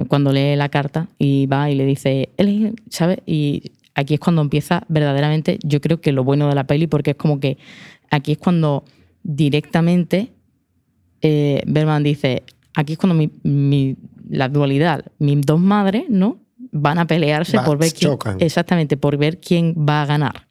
[0.08, 2.28] cuando lee la carta y va y le dice,
[2.90, 3.20] ¿sabes?
[3.24, 7.12] Y aquí es cuando empieza verdaderamente, yo creo que lo bueno de la peli, porque
[7.12, 7.56] es como que
[8.10, 8.84] aquí es cuando
[9.22, 10.30] directamente
[11.22, 12.42] eh, Berman dice,
[12.74, 13.96] aquí es cuando mi,
[14.28, 16.43] la dualidad, mis dos madres, ¿no?
[16.76, 20.48] Van a pelearse por ver quién, exactamente, por ver quién va a ganar.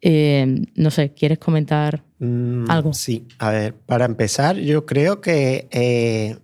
[0.00, 2.92] Eh, no sé, ¿quieres comentar mm, algo?
[2.92, 6.38] Sí, a ver, para empezar, yo creo que eh,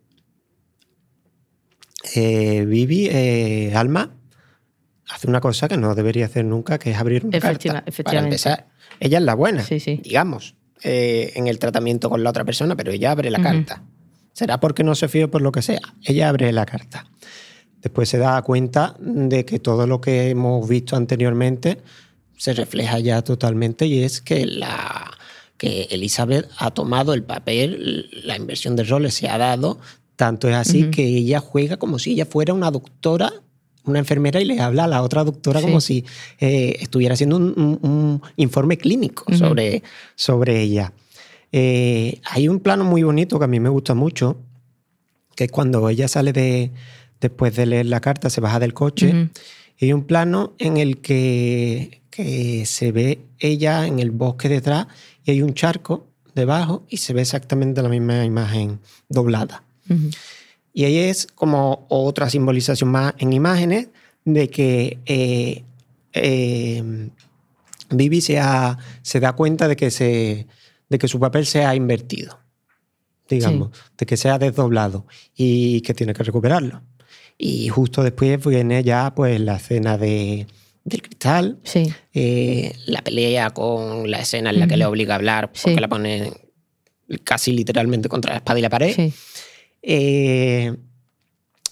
[2.17, 3.09] eh Vivi,
[3.75, 4.11] Alma,
[5.09, 7.85] hace una cosa que no debería hacer nunca, que es abrir una carta.
[8.03, 8.67] Para empezar,
[8.99, 10.01] ella es la buena, sí, sí.
[10.03, 10.57] digamos.
[10.83, 13.85] En el tratamiento con la otra persona, pero ella abre la carta.
[14.35, 15.81] Será porque no se fío por lo que sea.
[16.03, 17.07] Ella abre la carta.
[17.85, 21.83] Después se da cuenta de que todo lo que hemos visto anteriormente
[22.35, 25.13] se refleja ya totalmente y es que la
[25.59, 29.79] que Elizabeth ha tomado el papel, la inversión de roles se ha dado,
[30.17, 33.35] tanto es así que ella juega como si ella fuera una doctora
[33.85, 36.07] una enfermera y le habla a la otra doctora como si
[36.41, 39.83] eh, estuviera haciendo un, informe clínico sobre,
[40.15, 40.95] sobre ella.
[41.53, 44.39] Eh, hay un plano muy bonito que a mí me gusta mucho,
[45.37, 46.71] que es cuando ella sale de,
[47.29, 49.31] después de leer la carta, se baja del coche,
[49.79, 54.87] y hay un plano en el que, que, se ve ella en el bosque detrás
[55.25, 59.65] y hay un charco debajo y se ve exactamente la misma imagen doblada.
[60.75, 63.89] Y ahí es como otra simbolización más en imágenes
[64.27, 65.65] de que eh,
[66.13, 67.11] eh,
[67.91, 68.39] Vivi se,
[69.03, 70.47] se, da cuenta de que, se,
[70.91, 72.39] de que su papel se ha invertido,
[73.31, 76.83] digamos, de que se ha desdoblado y que tiene que recuperarlo.
[77.37, 80.47] Y justo después viene ya pues la escena de,
[80.85, 81.59] del cristal,
[82.13, 85.89] eh, la pelea con la escena en la que le obliga a hablar porque la
[85.89, 86.33] pone
[87.25, 89.13] casi literalmente contra la espada y la pared.
[89.83, 90.75] Eh,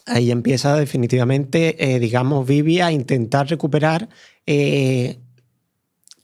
[0.06, 4.08] ahí empieza definitivamente, eh, digamos, Vivi a intentar recuperar,
[4.46, 5.18] eh,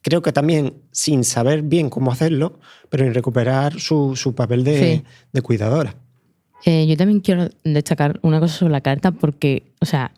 [0.03, 5.05] creo que también sin saber bien cómo hacerlo, pero en recuperar su, papel de,
[5.43, 5.97] cuidadora.
[6.65, 10.13] Yo también quiero destacar una cosa sobre la carta porque, o sea,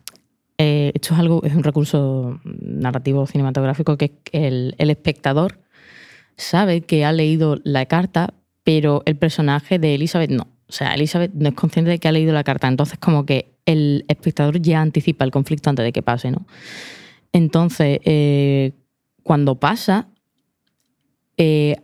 [0.57, 5.59] esto es algo, es un recurso narrativo cinematográfico que el, el espectador
[6.35, 10.47] sabe que ha leído la carta, pero el personaje de Elizabeth no.
[10.67, 13.51] O sea, Elizabeth no es consciente de que ha leído la carta, entonces como que
[13.65, 16.45] el espectador ya anticipa el conflicto antes de que pase, ¿no?
[17.33, 18.71] Entonces, eh,
[19.23, 20.07] cuando pasa,
[21.37, 21.75] eh,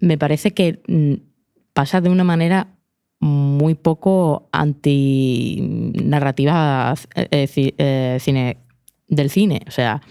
[0.00, 1.14] me parece que mm,
[1.72, 2.73] pasa de una manera
[3.24, 8.58] muy poco antinarrativa eh, eh, cine,
[9.08, 9.62] del cine.
[9.66, 10.02] O sea,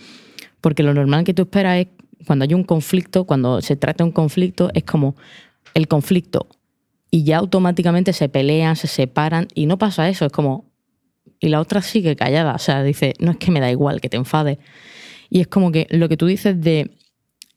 [0.62, 1.88] porque lo normal que tú esperas es
[2.26, 5.15] cuando hay un conflicto, cuando se trata un conflicto, es como
[5.76, 6.47] el conflicto.
[7.12, 10.26] Y ya automáticamente se pelean, se separan y no pasa eso.
[10.26, 10.65] Es como.
[11.39, 12.56] Y la otra sigue callada.
[12.56, 14.58] O sea, dice, no es que me da igual que te enfades.
[15.30, 16.89] Y es como que lo que tú dices de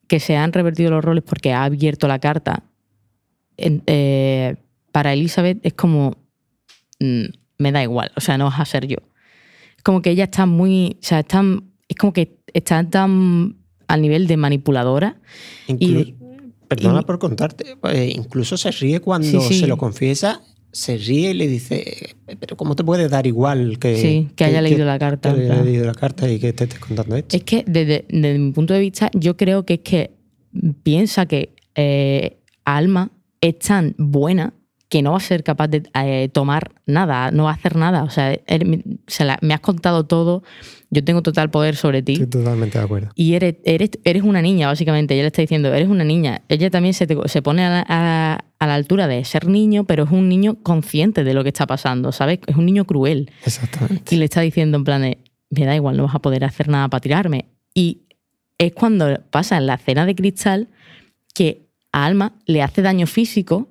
[0.07, 2.65] que se han revertido los roles porque ha abierto la carta,
[3.57, 4.57] eh,
[4.97, 6.17] para Elizabeth es como,
[7.01, 7.25] mm,
[7.59, 8.97] me da igual, o sea, no vas a ser yo.
[9.77, 11.45] Es como que ella está muy, o sea, está,
[11.87, 15.21] es como que está tan al nivel de manipuladora.
[15.69, 16.15] y,
[16.67, 20.41] perdona por contarte, eh, incluso se ríe cuando se lo confiesa
[20.73, 24.63] se ríe y le dice, pero ¿cómo te puede dar igual que, sí, que, haya
[24.63, 25.35] leído la carta?
[25.35, 27.37] Que haya leído la carta y que te estés contando esto.
[27.37, 28.07] Es que desde,
[28.39, 30.11] mi punto de vista, yo creo que es que
[30.83, 34.55] piensa que eh, Alma es tan buena
[34.97, 38.03] que no va a ser capaz de eh, tomar nada, no va a hacer nada.
[38.03, 38.33] O sea,
[39.43, 40.43] me has contado todo,
[40.89, 42.15] yo tengo total poder sobre ti.
[42.15, 43.11] Estoy totalmente de acuerdo.
[43.15, 45.13] Y eres, eres, eres una niña, básicamente.
[45.13, 46.41] Ella le está diciendo, eres una niña.
[46.49, 50.11] Ella también se, se pone a la, a la, altura de ser niño, pero es
[50.11, 52.39] un niño consciente de lo que está pasando, ¿sabes?
[52.47, 53.31] Es un niño cruel.
[53.45, 54.15] Exactamente.
[54.15, 55.19] Y le está diciendo en plan de,
[55.51, 57.51] me da igual, no vas a poder hacer nada para tirarme.
[57.75, 58.07] Y
[58.57, 60.69] es cuando pasa en la cena de cristal
[61.35, 63.69] que a Alma le hace daño físico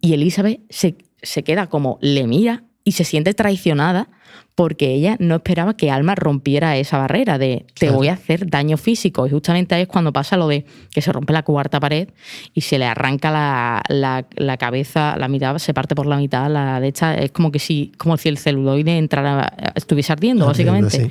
[0.00, 4.08] y Elizabeth se, se queda como, le mira y se siente traicionada
[4.54, 8.76] porque ella no esperaba que Alma rompiera esa barrera de te voy a hacer daño
[8.76, 9.26] físico.
[9.26, 12.08] Y justamente ahí es cuando pasa lo de que se rompe la cuarta pared
[12.52, 16.88] y se le arranca la, cabeza, la mitad se parte por la mitad, la de
[16.88, 21.10] esta es como que si, como si el celuloide entrara, estuviese ardiendo, básicamente.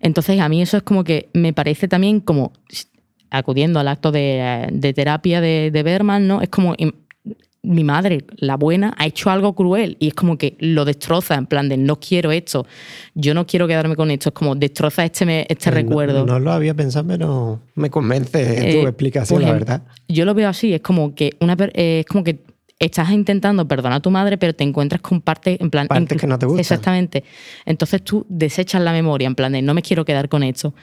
[0.00, 2.52] Entonces a mí eso es como que me parece también como
[3.30, 6.42] acudiendo al acto de, terapia de, de Berman, ¿no?
[6.42, 6.74] Es como
[7.66, 11.46] mi madre, la buena, ha hecho algo cruel y es como que lo destroza, en
[11.46, 12.66] plan de no quiero esto,
[13.14, 16.24] yo no quiero quedarme con esto, es como destroza este, este recuerdo.
[16.24, 19.82] No, lo había pensado, pero me convence tu eh, explicación, la verdad.
[20.08, 22.38] Yo lo veo así, es como que una eh, es como que
[22.78, 25.88] estás intentando perdonar a tu madre, pero te encuentras con partes en plan...
[25.88, 26.60] Partes que no te gustan.
[26.60, 27.24] Exactamente.
[27.64, 30.74] Entonces tú desechas la memoria, en plan de no me quiero quedar con esto.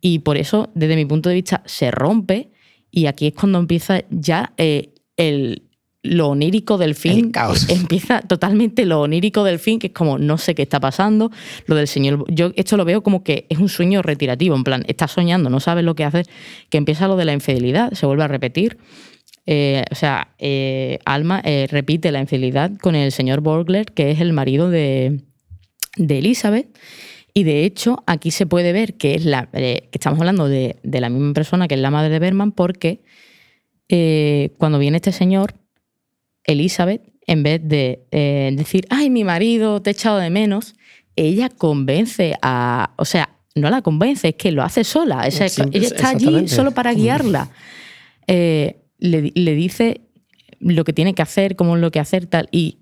[0.00, 2.50] Y por eso, desde mi punto de vista, se rompe
[2.90, 5.69] y aquí es cuando empieza ya eh, el,
[6.02, 7.30] lo onírico del fin
[7.68, 11.30] empieza totalmente lo onírico del fin que es como no sé qué está pasando.
[11.66, 14.84] Lo del señor yo esto lo veo como que es un sueño retirativo en plan
[14.86, 16.22] está soñando no sabes lo que hace
[16.70, 18.78] que empieza lo de la infidelidad se vuelve a repetir.
[19.46, 24.20] Eh, o sea eh, Alma eh, repite la infidelidad con el señor Borgler que es
[24.20, 25.20] el marido de,
[25.96, 26.78] de Elizabeth.
[27.34, 31.00] Y de hecho aquí se puede ver que es la que estamos hablando de, de,
[31.00, 33.02] la misma persona que es la madre de Berman porque
[34.58, 35.54] cuando viene este señor
[36.44, 40.74] Elizabeth, en vez de eh, decir, ay, mi marido te he echado de menos,
[41.16, 45.26] ella convence a, o sea, no la convence, es que lo hace sola.
[45.26, 47.50] ella está allí solo para guiarla.
[48.26, 50.02] Eh, le, dice
[50.60, 52.48] lo que tiene que hacer, cómo es lo que hacer, tal.
[52.52, 52.78] Y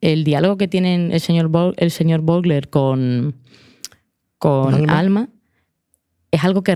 [0.00, 3.36] el diálogo que tiene el señor, el señor Bogler con,
[4.38, 5.28] con Alma.
[6.30, 6.74] es algo que,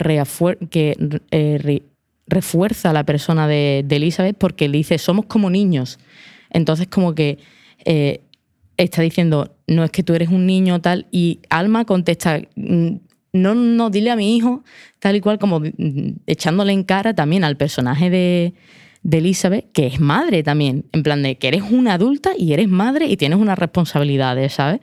[0.71, 0.97] que
[1.31, 1.83] eh,
[2.31, 5.99] refuerza a la persona de, Elizabeth porque le dice, somos como niños.
[6.51, 7.39] Entonces como que
[7.85, 8.23] eh,
[8.77, 12.97] está diciendo, no es que tú eres un niño tal, y Alma contesta, mm,
[13.33, 14.65] no, no, dile a mi hijo,
[14.99, 18.55] tal y cual, como mm, echándole en cara también al personaje de,
[19.03, 22.69] de Elizabeth, que es madre también, en plan de que eres una adulta y eres
[22.69, 24.81] madre y tienes unas responsabilidades, ¿sabes?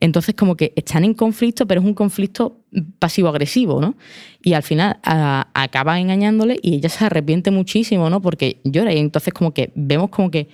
[0.00, 2.64] Entonces, como que están en conflicto, pero es un conflicto
[2.98, 3.96] pasivo-agresivo, ¿no?
[4.42, 8.22] Y al final acaba engañándole y ella se arrepiente muchísimo, ¿no?
[8.22, 8.94] Porque llora.
[8.94, 10.48] Y entonces, como que vemos como que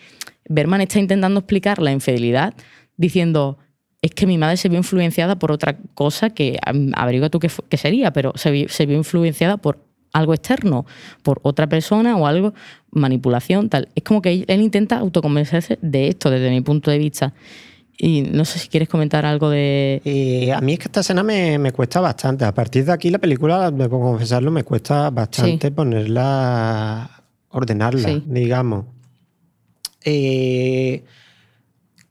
[0.49, 2.55] Berman está intentando explicar la infidelidad
[2.97, 3.59] diciendo.
[4.03, 6.59] Es que mi madre se vio influenciada por otra cosa que
[6.95, 9.81] averigua tú qué, sería, pero se, se vio influenciada por
[10.13, 10.87] algo externo,
[11.23, 12.55] por otra persona o algo,
[12.91, 13.89] manipulación, tal.
[13.95, 17.35] Es como que él intenta autoconvencerse de esto desde mi punto de vista.
[17.99, 20.53] Y no sé si quieres comentar algo de...
[20.55, 22.45] A mí es que esta escena me, cuesta bastante.
[22.45, 28.85] A partir de aquí la película, debo confesarlo, me cuesta bastante ponerla, ordenarla, digamos.
[30.05, 31.03] Eh,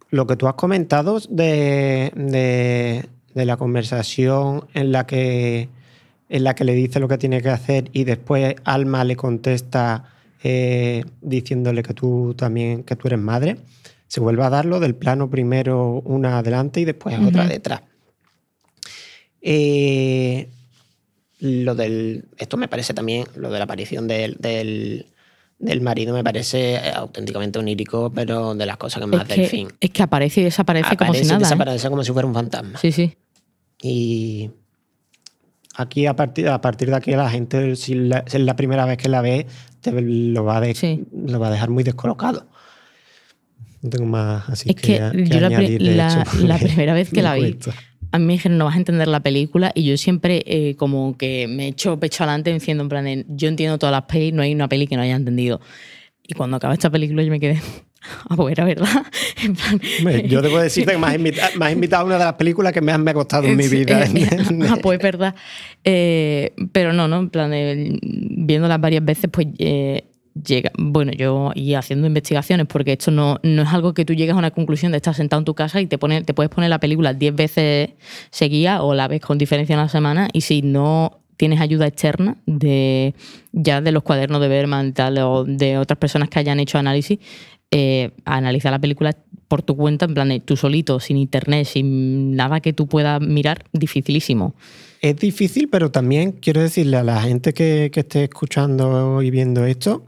[0.10, 2.12] lo que tú has comentado de,
[3.34, 5.70] de, la conversación en la, que,
[6.30, 10.06] en la que le dice lo que tiene que hacer y después Alma le contesta
[10.44, 13.58] eh, diciéndole que tú también, que tú eres madre
[14.08, 17.82] se vuelve a darlo del plano primero una adelante y después otra detrás.
[19.42, 20.50] Eh,
[21.40, 24.38] lo del, esto me parece también, lo de la aparición del,
[25.60, 29.38] del marido me parece eh, auténticamente onírico, pero de las cosas que más Es del
[29.42, 29.68] que, fin.
[29.80, 31.38] es que aparece y desaparece como si y nada.
[31.38, 31.40] ¿eh?
[31.44, 32.80] desaparece como si fuera un fantasma.
[32.80, 33.16] Sí, sí.
[33.82, 34.50] Y
[35.76, 38.86] aquí, a partir, a partir de aquí, la gente, si, la- si es la primera
[38.86, 39.46] vez que la ve,
[39.82, 41.06] te lo va, a de- Sí.
[41.14, 42.48] lo va a dejar muy descolocado.
[43.86, 47.18] No tengo más así Es que a- yo la, la- hecho, la primera vez que
[47.18, 47.74] me la vi, cuesta.
[48.12, 51.16] a mí me dijeron no vas a entender la película y yo siempre eh, como
[51.18, 54.42] que me echo pecho adelante diciendo en plan, de, yo entiendo todas las pelis, no
[54.42, 55.62] hay una peli que no haya entendido.
[56.28, 57.62] Y cuando acaba esta película yo me quedé,
[58.36, 58.90] pues era verdad.
[59.44, 62.18] En plan, Hombre, Yo debo decirte que me has, invita- me has invitado a una
[62.18, 64.04] de las películas que más me ha costado en mi vida.
[64.06, 64.28] eh,
[64.68, 65.36] ah, pues verdad.
[65.84, 67.20] Eh, pero no, ¿no?
[67.20, 67.52] En plan,
[68.02, 70.06] viéndolas varias veces, pues eh,
[70.42, 70.72] llega.
[70.78, 74.40] Bueno, yo y haciendo investigaciones, porque esto no, no es algo que tú llegas a
[74.40, 76.80] una conclusión de estar sentado en tu casa y te, pone, te puedes poner la
[76.80, 77.90] película 10 veces
[78.32, 82.38] seguida o la ves con diferencia en la semana y si no tienes ayuda externa
[82.46, 83.14] de
[83.52, 87.20] ya de los cuadernos de Berman tal o de otras personas que hayan hecho análisis
[87.72, 89.18] eh, a analizar la película
[89.48, 93.22] por tu cuenta, en plan de tú solito, sin internet, sin nada que tú puedas
[93.22, 94.56] mirar, dificilísimo.
[95.02, 99.66] Es difícil, pero también quiero decirle a la gente que, que esté escuchando y viendo
[99.66, 100.06] esto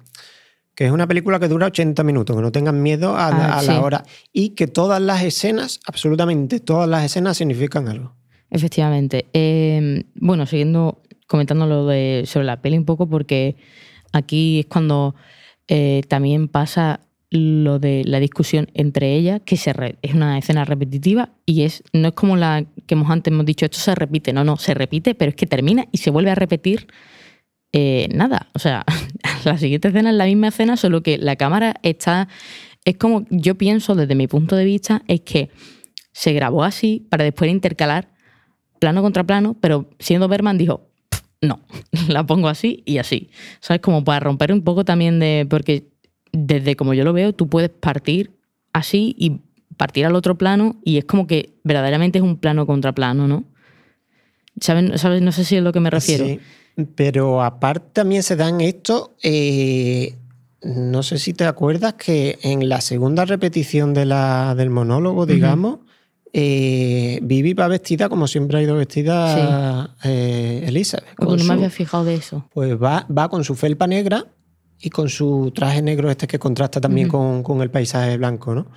[0.78, 3.58] que es una película que dura 80 minutos, que no tengan miedo a, la- Ah,
[3.58, 3.68] a sí.
[3.68, 8.14] la hora y que todas las escenas, absolutamente todas las escenas significan algo.
[8.52, 9.26] Efectivamente.
[9.34, 13.56] Eh, bueno, siguiendo comentando lo de, sobre la peli un poco, porque
[14.14, 15.16] aquí es cuando
[15.68, 20.64] eh, también pasa lo de la discusión entre ellas, que se re- es una escena
[20.64, 24.32] repetitiva y es no es como la que hemos antes hemos dicho, esto se repite,
[24.32, 26.88] no, no, se repite, pero es que termina y se vuelve a repetir
[27.74, 28.48] eh, nada.
[28.54, 28.86] O sea,
[29.46, 32.28] la siguiente escena es la misma escena, solo que la cámara está.
[32.86, 35.50] Es como yo pienso desde mi punto de vista, es que
[36.12, 38.10] se grabó así para después intercalar
[38.80, 41.60] plano contra plano, pero siendo Berman dijo, "Pff, no,
[42.08, 43.30] la pongo así y así.
[43.60, 43.82] ¿Sabes?
[43.82, 45.46] Como para romper un poco también de.
[45.50, 45.90] Porque
[46.32, 48.32] desde como yo lo veo, tú puedes partir
[48.74, 49.42] así y
[49.76, 53.46] partir al otro plano y es como que verdaderamente es un plano contra plano, ¿no?
[54.60, 55.00] ¿Sabes?
[55.00, 55.22] ¿Sabes?
[55.22, 56.26] No sé si es lo que me refiero.
[56.26, 56.40] Sí,
[56.96, 60.16] pero aparte también se dan esto, eh,
[60.62, 65.80] no sé si te acuerdas que en la segunda repetición de la, del monólogo, digamos,
[66.34, 71.16] eh, Vivi va vestida como siempre ha ido vestida eh, Elizabeth.
[71.16, 72.48] Porque no me había fijado de eso.
[72.54, 74.26] pues va, va con su felpa negra
[74.80, 78.68] y con su traje negro este que contrasta también con, con el paisaje blanco, ¿no?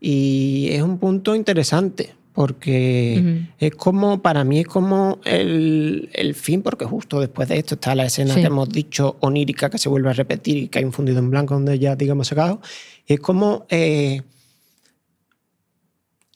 [0.00, 6.62] Y es un punto interesante porque es como, para mí es como el, el fin,
[6.62, 8.40] porque justo después de esto está la escena Sí.
[8.42, 11.30] que hemos dicho onírica que se vuelve a repetir y que hay un fundido en
[11.30, 12.60] blanco donde ya, digamos, sacado.
[13.08, 14.22] Y es como eh,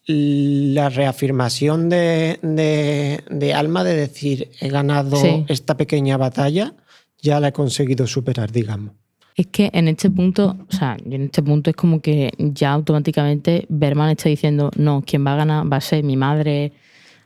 [0.06, 5.44] la reafirmación de, de, de Alma de decir, he ganado Sí.
[5.46, 6.74] esta pequeña batalla,
[7.20, 8.94] ya la he conseguido superar, digamos.
[9.34, 13.66] Es que en este punto, o sea, en este punto es como que ya automáticamente
[13.68, 16.72] Berman está diciendo, no, quien va a ganar va a ser mi madre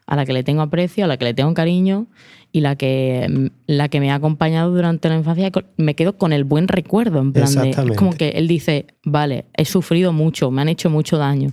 [0.07, 2.07] a la que le tengo aprecio, a la que le tengo cariño
[2.53, 5.51] y la que, la que me ha acompañado durante la infancia.
[5.77, 9.47] Me quedo con el buen recuerdo, en plan de, es como que él dice, vale,
[9.55, 11.51] he sufrido mucho, me han hecho mucho daño,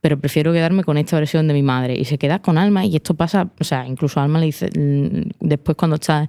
[0.00, 1.94] pero prefiero quedarme con esta versión de mi madre.
[1.98, 5.30] Y se queda con Alma y esto pasa, o sea, incluso Alma le dice, mm,
[5.40, 6.28] después cuando está,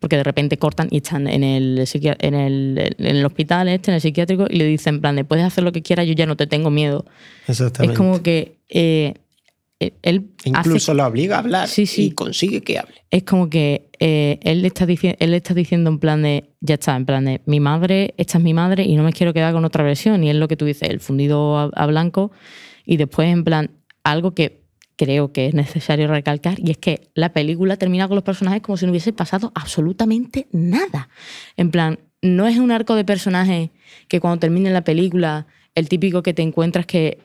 [0.00, 1.84] porque de repente cortan y están en el,
[2.20, 5.24] en el, en el hospital este, en el psiquiátrico, y le dicen, en plan, de,
[5.24, 7.04] puedes hacer lo que quieras, yo ya no te tengo miedo.
[7.46, 7.92] Exactamente.
[7.92, 9.14] Es como que eh,
[10.02, 12.06] él hace Incluso la obliga a hablar Sí, sí.
[12.06, 12.94] y consigue que hable.
[13.10, 16.74] es como que eh, él, le está él le está diciendo en plan de, ya
[16.74, 19.52] está, en plan de, mi madre, esta es mi madre y no me quiero quedar
[19.52, 20.24] con otra versión.
[20.24, 22.32] Y es lo que tú dices, el fundido a, a blanco.
[22.88, 23.70] Y después, en plan,
[24.02, 24.62] algo que
[24.96, 28.78] creo que es necesario recalcar, y es que la película termina con los personajes como
[28.78, 31.10] si no hubiese pasado absolutamente nada.
[31.58, 33.68] En plan, no es un arco de personajes
[34.08, 37.18] que cuando termine la película, el típico que te encuentras que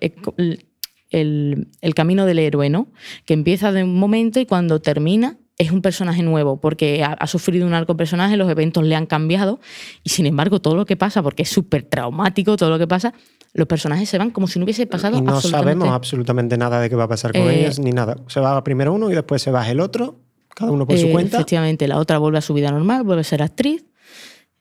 [1.09, 2.89] el, el camino del héroe, ¿no?
[3.23, 7.27] Que empieza de un momento y cuando termina es un personaje nuevo, porque ha, ha
[7.27, 9.61] sufrido un arco personaje, los eventos le han cambiado,
[10.03, 13.13] y sin embargo, todo lo que pasa, porque es súper traumático todo lo que pasa,
[13.53, 16.89] los personajes se van como si no hubiese pasado no absolutamente sabemos absolutamente nada de
[16.89, 18.17] qué va a pasar con Eh, ellas ni nada.
[18.27, 20.19] Se va primero uno y después se va el otro,
[20.55, 21.37] cada uno por su Eh, cuenta.
[21.37, 23.85] Efectivamente, la otra vuelve a su vida normal, vuelve a ser actriz,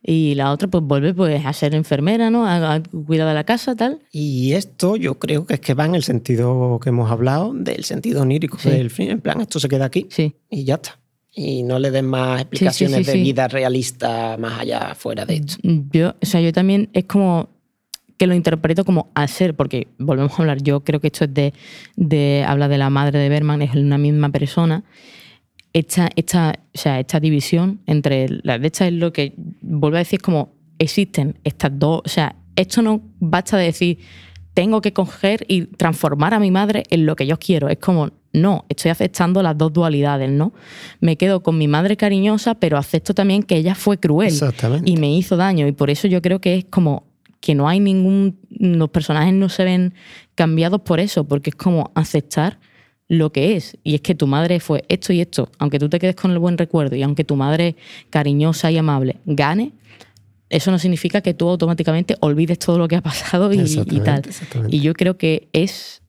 [0.04, 2.44] y la otra pues vuelve pues, a ser enfermera, ¿no?
[2.44, 4.00] A, a cuidar de la casa, tal.
[4.10, 7.84] Y esto yo creo que es que va en el sentido que hemos hablado, del
[7.84, 8.68] sentido onírico Sí.
[8.70, 9.10] del film.
[9.12, 10.34] En plan, esto se queda aquí Sí.
[10.50, 10.98] y ya está.
[11.34, 13.22] Y no le den más explicaciones sí, de sí.
[13.22, 15.54] vida realista más allá fuera de esto.
[15.62, 17.48] Yo, o sea, yo también es como
[18.22, 21.52] que lo interpreto como hacer, porque volvemos a hablar, yo creo que esto es de,
[21.96, 24.84] de habla de la madre de Berman, es una misma persona.
[25.72, 29.98] Esta, esta, o sea, esta división entre la de esta es lo que vuelvo a
[29.98, 33.98] decir, es como existen estas dos, o sea, esto no basta de decir,
[34.54, 37.70] tengo que coger y transformar a mi madre en lo que yo quiero.
[37.70, 40.52] Es como, no, estoy aceptando las dos dualidades, ¿no?
[41.00, 44.32] Me quedo con mi madre cariñosa, pero acepto también que ella fue cruel
[44.84, 45.66] y me hizo daño.
[45.66, 47.10] Y por eso yo creo que es como
[47.42, 48.38] que no hay ningún.
[48.48, 49.92] Los personajes no se ven
[50.34, 52.58] cambiados por eso, porque es como aceptar
[53.08, 53.76] lo que es.
[53.82, 55.50] Y es que tu madre fue esto y esto.
[55.58, 57.76] Aunque tú te quedes con el buen recuerdo y aunque tu madre
[58.08, 59.72] cariñosa y amable gane,
[60.48, 63.58] eso no significa que tú automáticamente olvides todo lo que ha pasado y,
[64.04, 64.22] tal.
[64.68, 66.00] Y yo creo que es,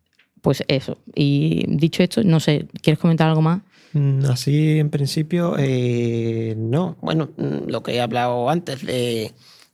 [0.42, 1.00] pues eso.
[1.16, 3.62] Y dicho esto, no sé, ¿quieres comentar algo más?
[3.94, 6.98] Mm, así, en principio, eh, no.
[7.02, 9.32] Bueno, mm, lo que he hablado antes, de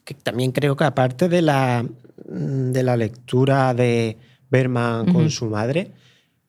[0.10, 4.18] que también creo que aparte de la, mm, de la lectura de
[4.50, 5.92] Berman con su madre,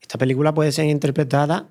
[0.00, 1.68] esta película puede ser interpretada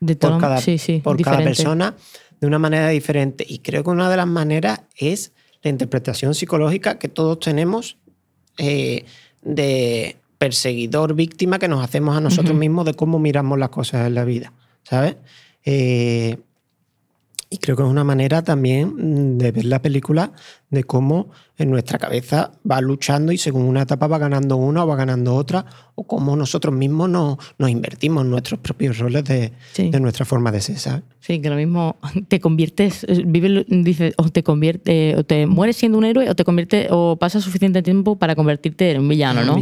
[0.00, 0.60] de por cada,
[1.04, 1.94] por cada persona
[2.40, 3.46] de una manera diferente.
[3.48, 5.30] Y creo que una de las maneras es
[5.62, 7.96] la interpretación psicológica que todos tenemos
[8.58, 9.04] eh,
[9.40, 14.24] de perseguidor-víctima que nos hacemos a nosotros mismos de cómo miramos las cosas en la
[14.24, 14.52] vida,
[14.82, 15.14] ¿sabes?
[15.64, 16.38] Eh,
[17.52, 20.32] y creo que es una manera también de ver la película
[20.72, 24.86] de cómo en nuestra cabeza va luchando y según una etapa va ganando una o
[24.86, 25.64] va ganando otra,
[25.94, 30.50] o cómo nosotros mismos nos, nos invertimos en nuestros propios roles de, de, nuestra forma
[30.50, 31.02] de ser.
[31.20, 31.96] Sí, que lo mismo
[32.28, 36.34] te conviertes, eh, vive, dice, o te convierte, o te mueres siendo un héroe, o
[36.34, 39.56] te convierte, o pasas suficiente tiempo para convertirte en un villano, ¿no?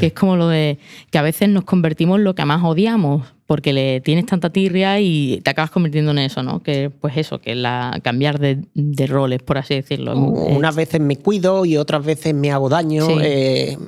[0.00, 0.78] que es como lo de
[1.10, 5.00] que a veces nos convertimos en lo que más odiamos porque le tienes tanta tirria
[5.00, 6.62] y te acabas convirtiendo en eso, ¿no?
[6.62, 10.14] Que pues eso, que la cambiar de, roles, por así decirlo.
[10.46, 13.06] Unas veces me cuido y otras veces me hago daño.
[13.06, 13.78] Sí, eh,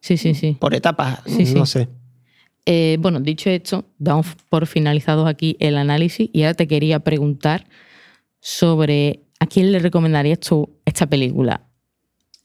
[0.00, 1.20] sí, sí, Por etapas,
[1.54, 1.88] no sé.
[2.70, 7.66] Eh, bueno, dicho esto, damos por finalizados aquí el análisis y ahora te quería preguntar
[8.40, 11.62] sobre a quién le recomendarías tú esta película.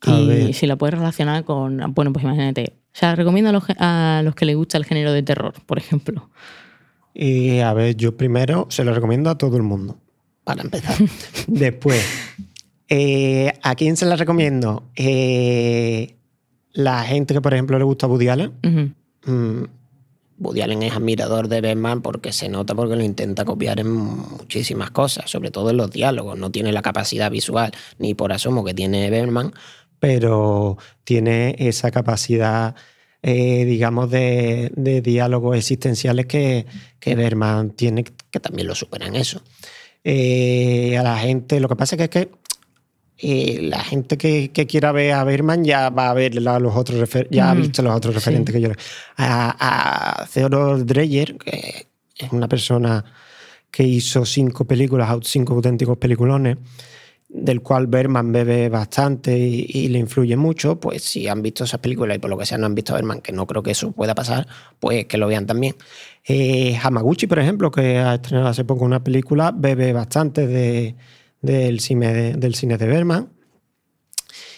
[0.05, 4.21] y si la puedes relacionar con, bueno, pues imagínate, o sea, recomiendo a los, a
[4.23, 6.29] los que les gusta el género de terror, por ejemplo.
[7.13, 9.97] Y a ver, yo primero se lo recomiendo a todo el mundo,
[10.43, 10.95] para empezar.
[11.47, 12.01] Después,
[12.95, 14.83] eh, ¿a quién se la recomiendo?
[14.95, 16.15] Eh,
[16.73, 18.95] la gente que, por ejemplo, le gusta Woody Allen.
[19.25, 19.63] Mm,
[20.37, 24.91] Woody Allen es admirador de Batman porque se nota porque lo intenta copiar en muchísimas
[24.91, 26.37] cosas, sobre todo en los diálogos.
[26.37, 29.53] No tiene la capacidad visual ni por asomo que tiene Batman,
[29.99, 32.75] pero tiene esa capacidad
[33.23, 34.69] eh, digamos, de,
[35.01, 36.67] diálogos existenciales que,
[36.99, 39.41] que Berman tiene, que también lo superan eso.
[40.03, 42.29] Eh, a la gente, lo que pasa es que,
[43.25, 47.51] eh, la gente que, quiera ver a Berman ya va a ver los otros ya
[47.51, 48.69] ha visto los otros referentes que yo
[49.15, 53.05] a, a Theodore Dreyer que es una persona
[53.71, 56.57] que hizo cinco películas cinco auténticos peliculones
[57.29, 62.17] del cual Berman bebe bastante y, le influye mucho, pues si han visto esas películas
[62.17, 63.91] y por lo que sea no han visto a Berman, que no creo que eso
[63.93, 64.47] pueda pasar,
[64.81, 65.75] pues que lo vean también.
[66.27, 70.95] Eh, Hamaguchi, por ejemplo, que ha estrenado hace poco una película, bebe bastante de,
[71.43, 73.29] del, cine de, del cine de Berman.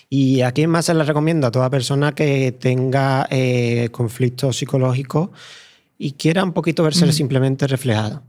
[0.10, 1.48] ¿Y a quién más se le recomiendo?
[1.48, 5.32] A toda persona que tenga eh, conflictos psicológicos
[5.98, 8.24] y quiera un poquito verse simplemente reflejado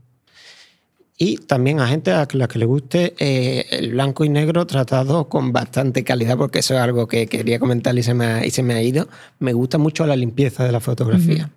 [1.17, 5.27] y también a gente a la que le guste eh, el blanco y negro tratado
[5.27, 8.51] con bastante calidad, porque eso es algo que quería comentar y se me ha, y
[8.51, 9.07] se me ha ido.
[9.39, 11.49] Me gusta mucho la limpieza de la fotografía.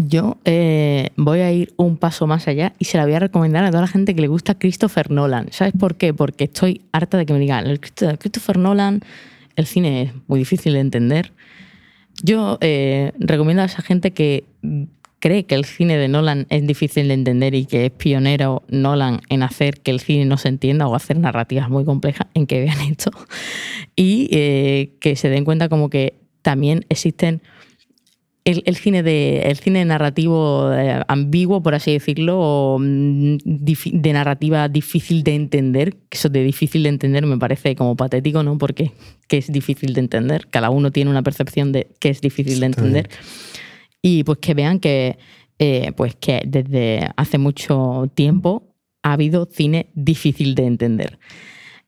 [0.00, 3.64] Yo eh, voy a ir un paso más allá y se la voy a recomendar
[3.64, 5.48] a toda la gente que le gusta Christopher Nolan.
[5.50, 6.14] ¿Sabes por qué?
[6.14, 9.00] Porque estoy harta de que me digan, el Christopher Nolan,
[9.56, 11.32] el cine es muy difícil de entender.
[12.22, 14.44] Yo eh, recomiendo a esa gente que
[15.18, 19.22] cree que el cine de Nolan es difícil de entender y que es pionero Nolan
[19.28, 22.60] en hacer que el cine no se entienda o hacer narrativas muy complejas en que
[22.60, 23.10] vean esto
[23.96, 27.42] y eh, que se den cuenta como que también existen
[28.48, 34.68] el, cine de el cine narrativo eh, ambiguo por así decirlo o mm, de narrativa
[34.68, 38.92] difícil de entender que eso de difícil de entender me parece como patético no porque
[39.28, 40.48] que es difícil de entender.
[40.48, 43.10] Cada uno tiene una percepción de qué es difícil de entender.
[44.02, 45.18] y pues que vean que,
[45.58, 51.18] eh, pues que desde hace mucho tiempo ha habido cine difícil de entender.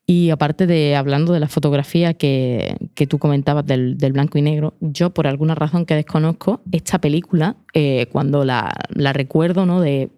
[0.06, 2.76] Y aparte de hablando de la fotografía que,
[3.08, 8.06] tú comentabas del, blanco y negro, yo por alguna razón que desconozco, esta película, eh,
[8.10, 8.72] cuando la,
[9.12, 9.80] recuerdo, ¿no?
[9.80, 10.10] De,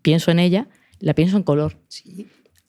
[0.00, 0.68] pienso en ella,
[1.00, 1.76] la pienso en color.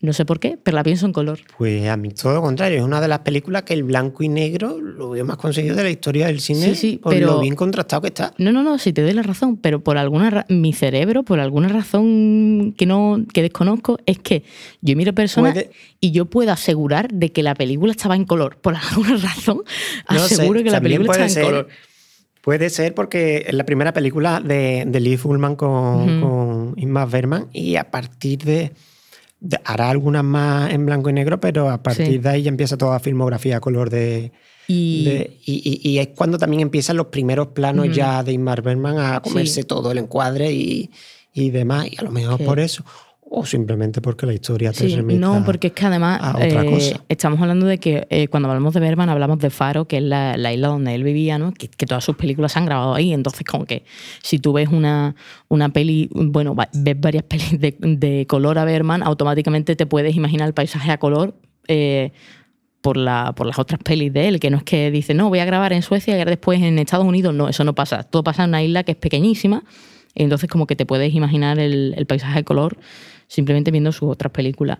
[0.05, 1.39] No sé por qué, pero la pienso en color.
[1.57, 4.29] Pues a mí todo lo contrario, es una de las películas que el blanco y
[4.29, 7.39] negro lo veo más conseguido de la historia del cine Sí, sí, por pero- lo
[7.41, 8.33] bien contrastado que está.
[8.37, 11.39] No, no, no, si te doy la razón, pero por alguna ra- mi cerebro, por
[11.39, 14.43] alguna razón que no que desconozco, es que
[14.81, 18.57] yo miro personas Puede- y yo puedo asegurar de que la película estaba en color.
[18.57, 19.63] Por alguna razón,
[20.09, 21.67] No sé, aseguro que la película está en color.
[22.41, 26.21] Puede ser porque es la primera película de, de Lee Fullman con, Ujú.
[26.27, 28.71] con Ingmar Bergman y a partir de-
[29.63, 32.17] hará algunas más en blanco y negro, pero a partir Sí.
[32.17, 34.31] de ahí ya empieza toda la filmografía a color de,
[34.67, 38.61] Y de- y, y- y es cuando también empiezan los primeros planos ya de Ingmar
[38.63, 39.67] Bergman a comerse Sí.
[39.67, 40.89] todo el encuadre y,
[41.33, 42.83] y demás, y a lo mejor por eso,
[43.37, 46.63] o simplemente porque la historia te Sí, remite no, porque es que además a otra
[46.63, 47.03] eh, cosa.
[47.09, 50.37] estamos hablando de que eh, cuando hablamos de Berman hablamos de Faro, que es la,
[50.37, 51.53] la isla donde él vivía, ¿no?
[51.53, 53.13] Que, que todas sus películas se han grabado ahí.
[53.13, 53.83] Entonces, como que
[54.23, 55.15] si tú ves una,
[55.49, 60.47] una peli, bueno, ves varias pelis de, de color a Berman, automáticamente te puedes imaginar
[60.47, 61.35] el paisaje a color.
[61.67, 62.11] eh,
[62.81, 65.39] por, la, por las otras pelis de él, que no es que dice, no, voy
[65.39, 67.33] a grabar en Suecia y después en Estados Unidos.
[67.33, 68.03] No, eso no pasa.
[68.03, 69.63] Todo pasa en una isla que es pequeñísima,
[70.13, 72.77] y entonces como que te puedes imaginar el, el paisaje a color
[73.27, 74.79] simplemente viendo sus otras películas.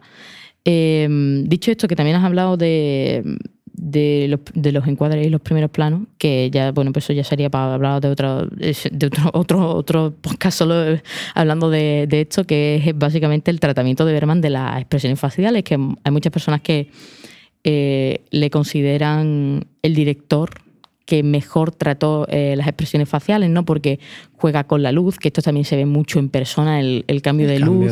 [0.63, 1.07] Eh,
[1.45, 3.37] dicho esto, que también has hablado de,
[3.77, 7.23] de, los, de los encuadres y los primeros planos, que ya, bueno, pues eso ya
[7.23, 12.21] sería para hablar de otro, de otro, otro, otro podcast solo eh, hablando de, de
[12.21, 16.31] esto, que es básicamente el tratamiento de Berman de las expresiones faciales, que hay muchas
[16.31, 16.89] personas que
[17.63, 20.64] eh, le consideran el director
[21.05, 23.63] que mejor trató eh, las expresiones faciales, ¿no?
[23.63, 23.99] Porque
[24.33, 27.47] juega con la luz, que esto también se ve mucho en persona, el, el cambio
[27.47, 27.89] de cambio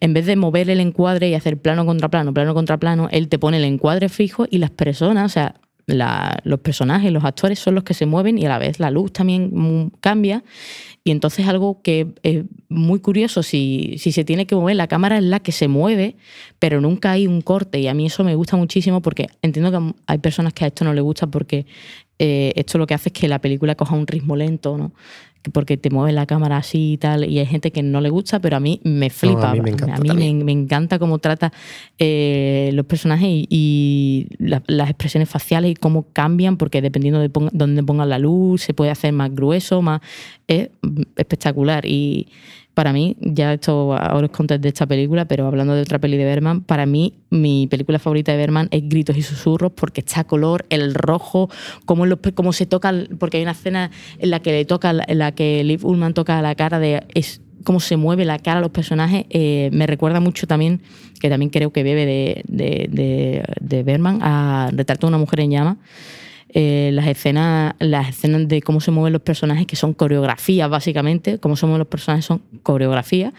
[0.00, 3.28] En vez de mover el encuadre y hacer plano contra plano, plano contra plano, él
[3.28, 5.54] te pone el encuadre fijo y las personas, o sea,
[5.86, 8.90] la- los personajes, los actores son los que se mueven y a la vez la
[8.92, 10.44] luz también mm, cambia.
[11.02, 15.16] Y entonces algo que es muy curioso, si, si se tiene que mover, la cámara
[15.16, 16.14] es la que se mueve,
[16.58, 17.80] pero nunca hay un corte.
[17.80, 20.84] Y a mí eso me gusta muchísimo porque entiendo que hay personas que a esto
[20.84, 21.64] no les gusta porque
[22.22, 24.92] eh, esto lo que hace es que la película coja un ritmo lento, ¿no?
[25.42, 28.10] Que Porque te mueve la cámara así y tal, y hay gente que no le
[28.10, 29.54] gusta, pero a mí me flipa.
[29.54, 30.44] mí me encanta a mí me, también.
[30.44, 31.50] me encanta cómo trata
[31.98, 37.30] eh, los personajes y, y la- las expresiones faciales y cómo cambian, porque dependiendo de
[37.32, 40.00] ponga- dónde pongan la luz, se puede hacer más grueso, más.
[40.46, 41.86] Es mm, espectacular.
[41.86, 42.28] Y
[42.74, 46.16] para mí, ya esto ahora os conté de esta película, pero hablando de otra peli
[46.16, 50.24] de Berman, para mí mi película favorita de Berman es Gritos y Susurros, porque está
[50.24, 51.50] color, el rojo,
[51.84, 52.04] cómo,
[52.34, 55.62] cómo se toca, porque hay una escena en la que le toca, en la que
[55.64, 57.02] Liv Ullman toca la cara de.
[57.14, 60.80] Es, cómo se mueve la cara a los personajes, eh, me recuerda mucho también,
[61.20, 65.40] que también creo que bebe de, de, de, de Berman, a Retrato de una mujer
[65.40, 65.76] en llamas.
[66.52, 71.38] Eh, las escenas las escenas de cómo se mueven los personajes que son coreografías básicamente
[71.38, 73.32] cómo se mueven los personajes son coreografías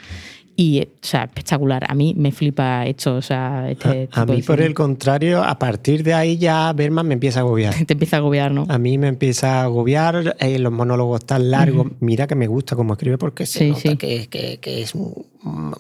[0.56, 4.26] y eh, o sea espectacular a mí me flipa esto o sea este A, a
[4.26, 7.74] mí, por el contrario, a partir de ahí ya Berman me empieza a agobiar.
[7.86, 11.52] te empieza a agobiar no A mí me empieza a agobiar eh, los monólogos tan
[11.52, 11.88] largos.
[12.00, 13.98] Mira que me gusta cómo escribe porque se Sí, nota sí.
[13.98, 15.26] Que, que- que es un-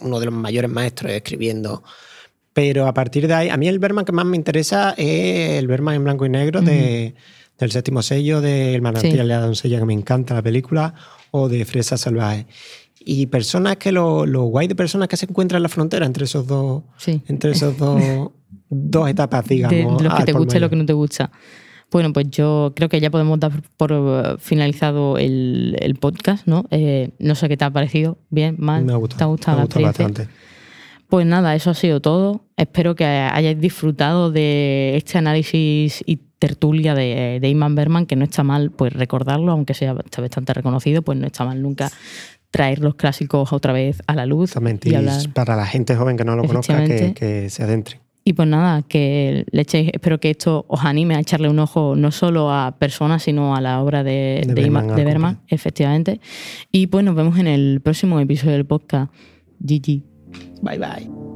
[0.02, 1.84] uno de los mayores maestros escribiendo.
[2.54, 5.68] Pero a partir de ahí, a mí el Berman que más me interesa es el
[5.68, 7.16] Berman en blanco y negro de,
[7.58, 9.18] del séptimo sello, de El manantial Sí.
[9.18, 10.94] de la doncella, que me encanta la película,
[11.32, 12.48] o de Fresa Salvaje.
[13.04, 16.26] Y personas que lo, lo guay de personas que se encuentran en la frontera entre
[16.26, 18.30] esos dos, sí entre esos dos,
[18.70, 19.98] dos etapas, digamos.
[20.02, 21.32] de lo que te gusta y lo que no te gusta.
[21.90, 26.66] Bueno, pues yo creo que ya podemos dar por eh, finalizado el, el podcast, ¿no?
[26.70, 29.58] Eh, no sé qué te ha parecido, bien, mal, Me ha gustado, ¿te ha gustado
[29.58, 30.28] me ha gustado bastante.
[31.12, 32.46] Pues nada, eso ha sido todo.
[32.56, 38.24] Espero que hayáis disfrutado de este análisis y tertulia de, de Iman Berman, que no
[38.24, 41.92] está mal pues recordarlo, aunque sea está bastante reconocido, pues no está mal nunca
[42.50, 44.90] traer los clásicos otra vez a la luz Exactamente.
[44.90, 45.22] y hablar.
[45.34, 48.00] para la gente joven que no lo conozca, que, se adentre.
[48.24, 51.98] Y pues nada, que le echéis, espero que esto os anime a echarle un ojo
[51.98, 55.40] no solo a personas, sino a la obra de, De de, Bergman, completo.
[55.50, 56.22] efectivamente.
[56.72, 59.12] Y pues nos vemos en el próximo episodio del podcast.
[59.60, 60.11] GG.
[60.62, 61.31] Bye bye.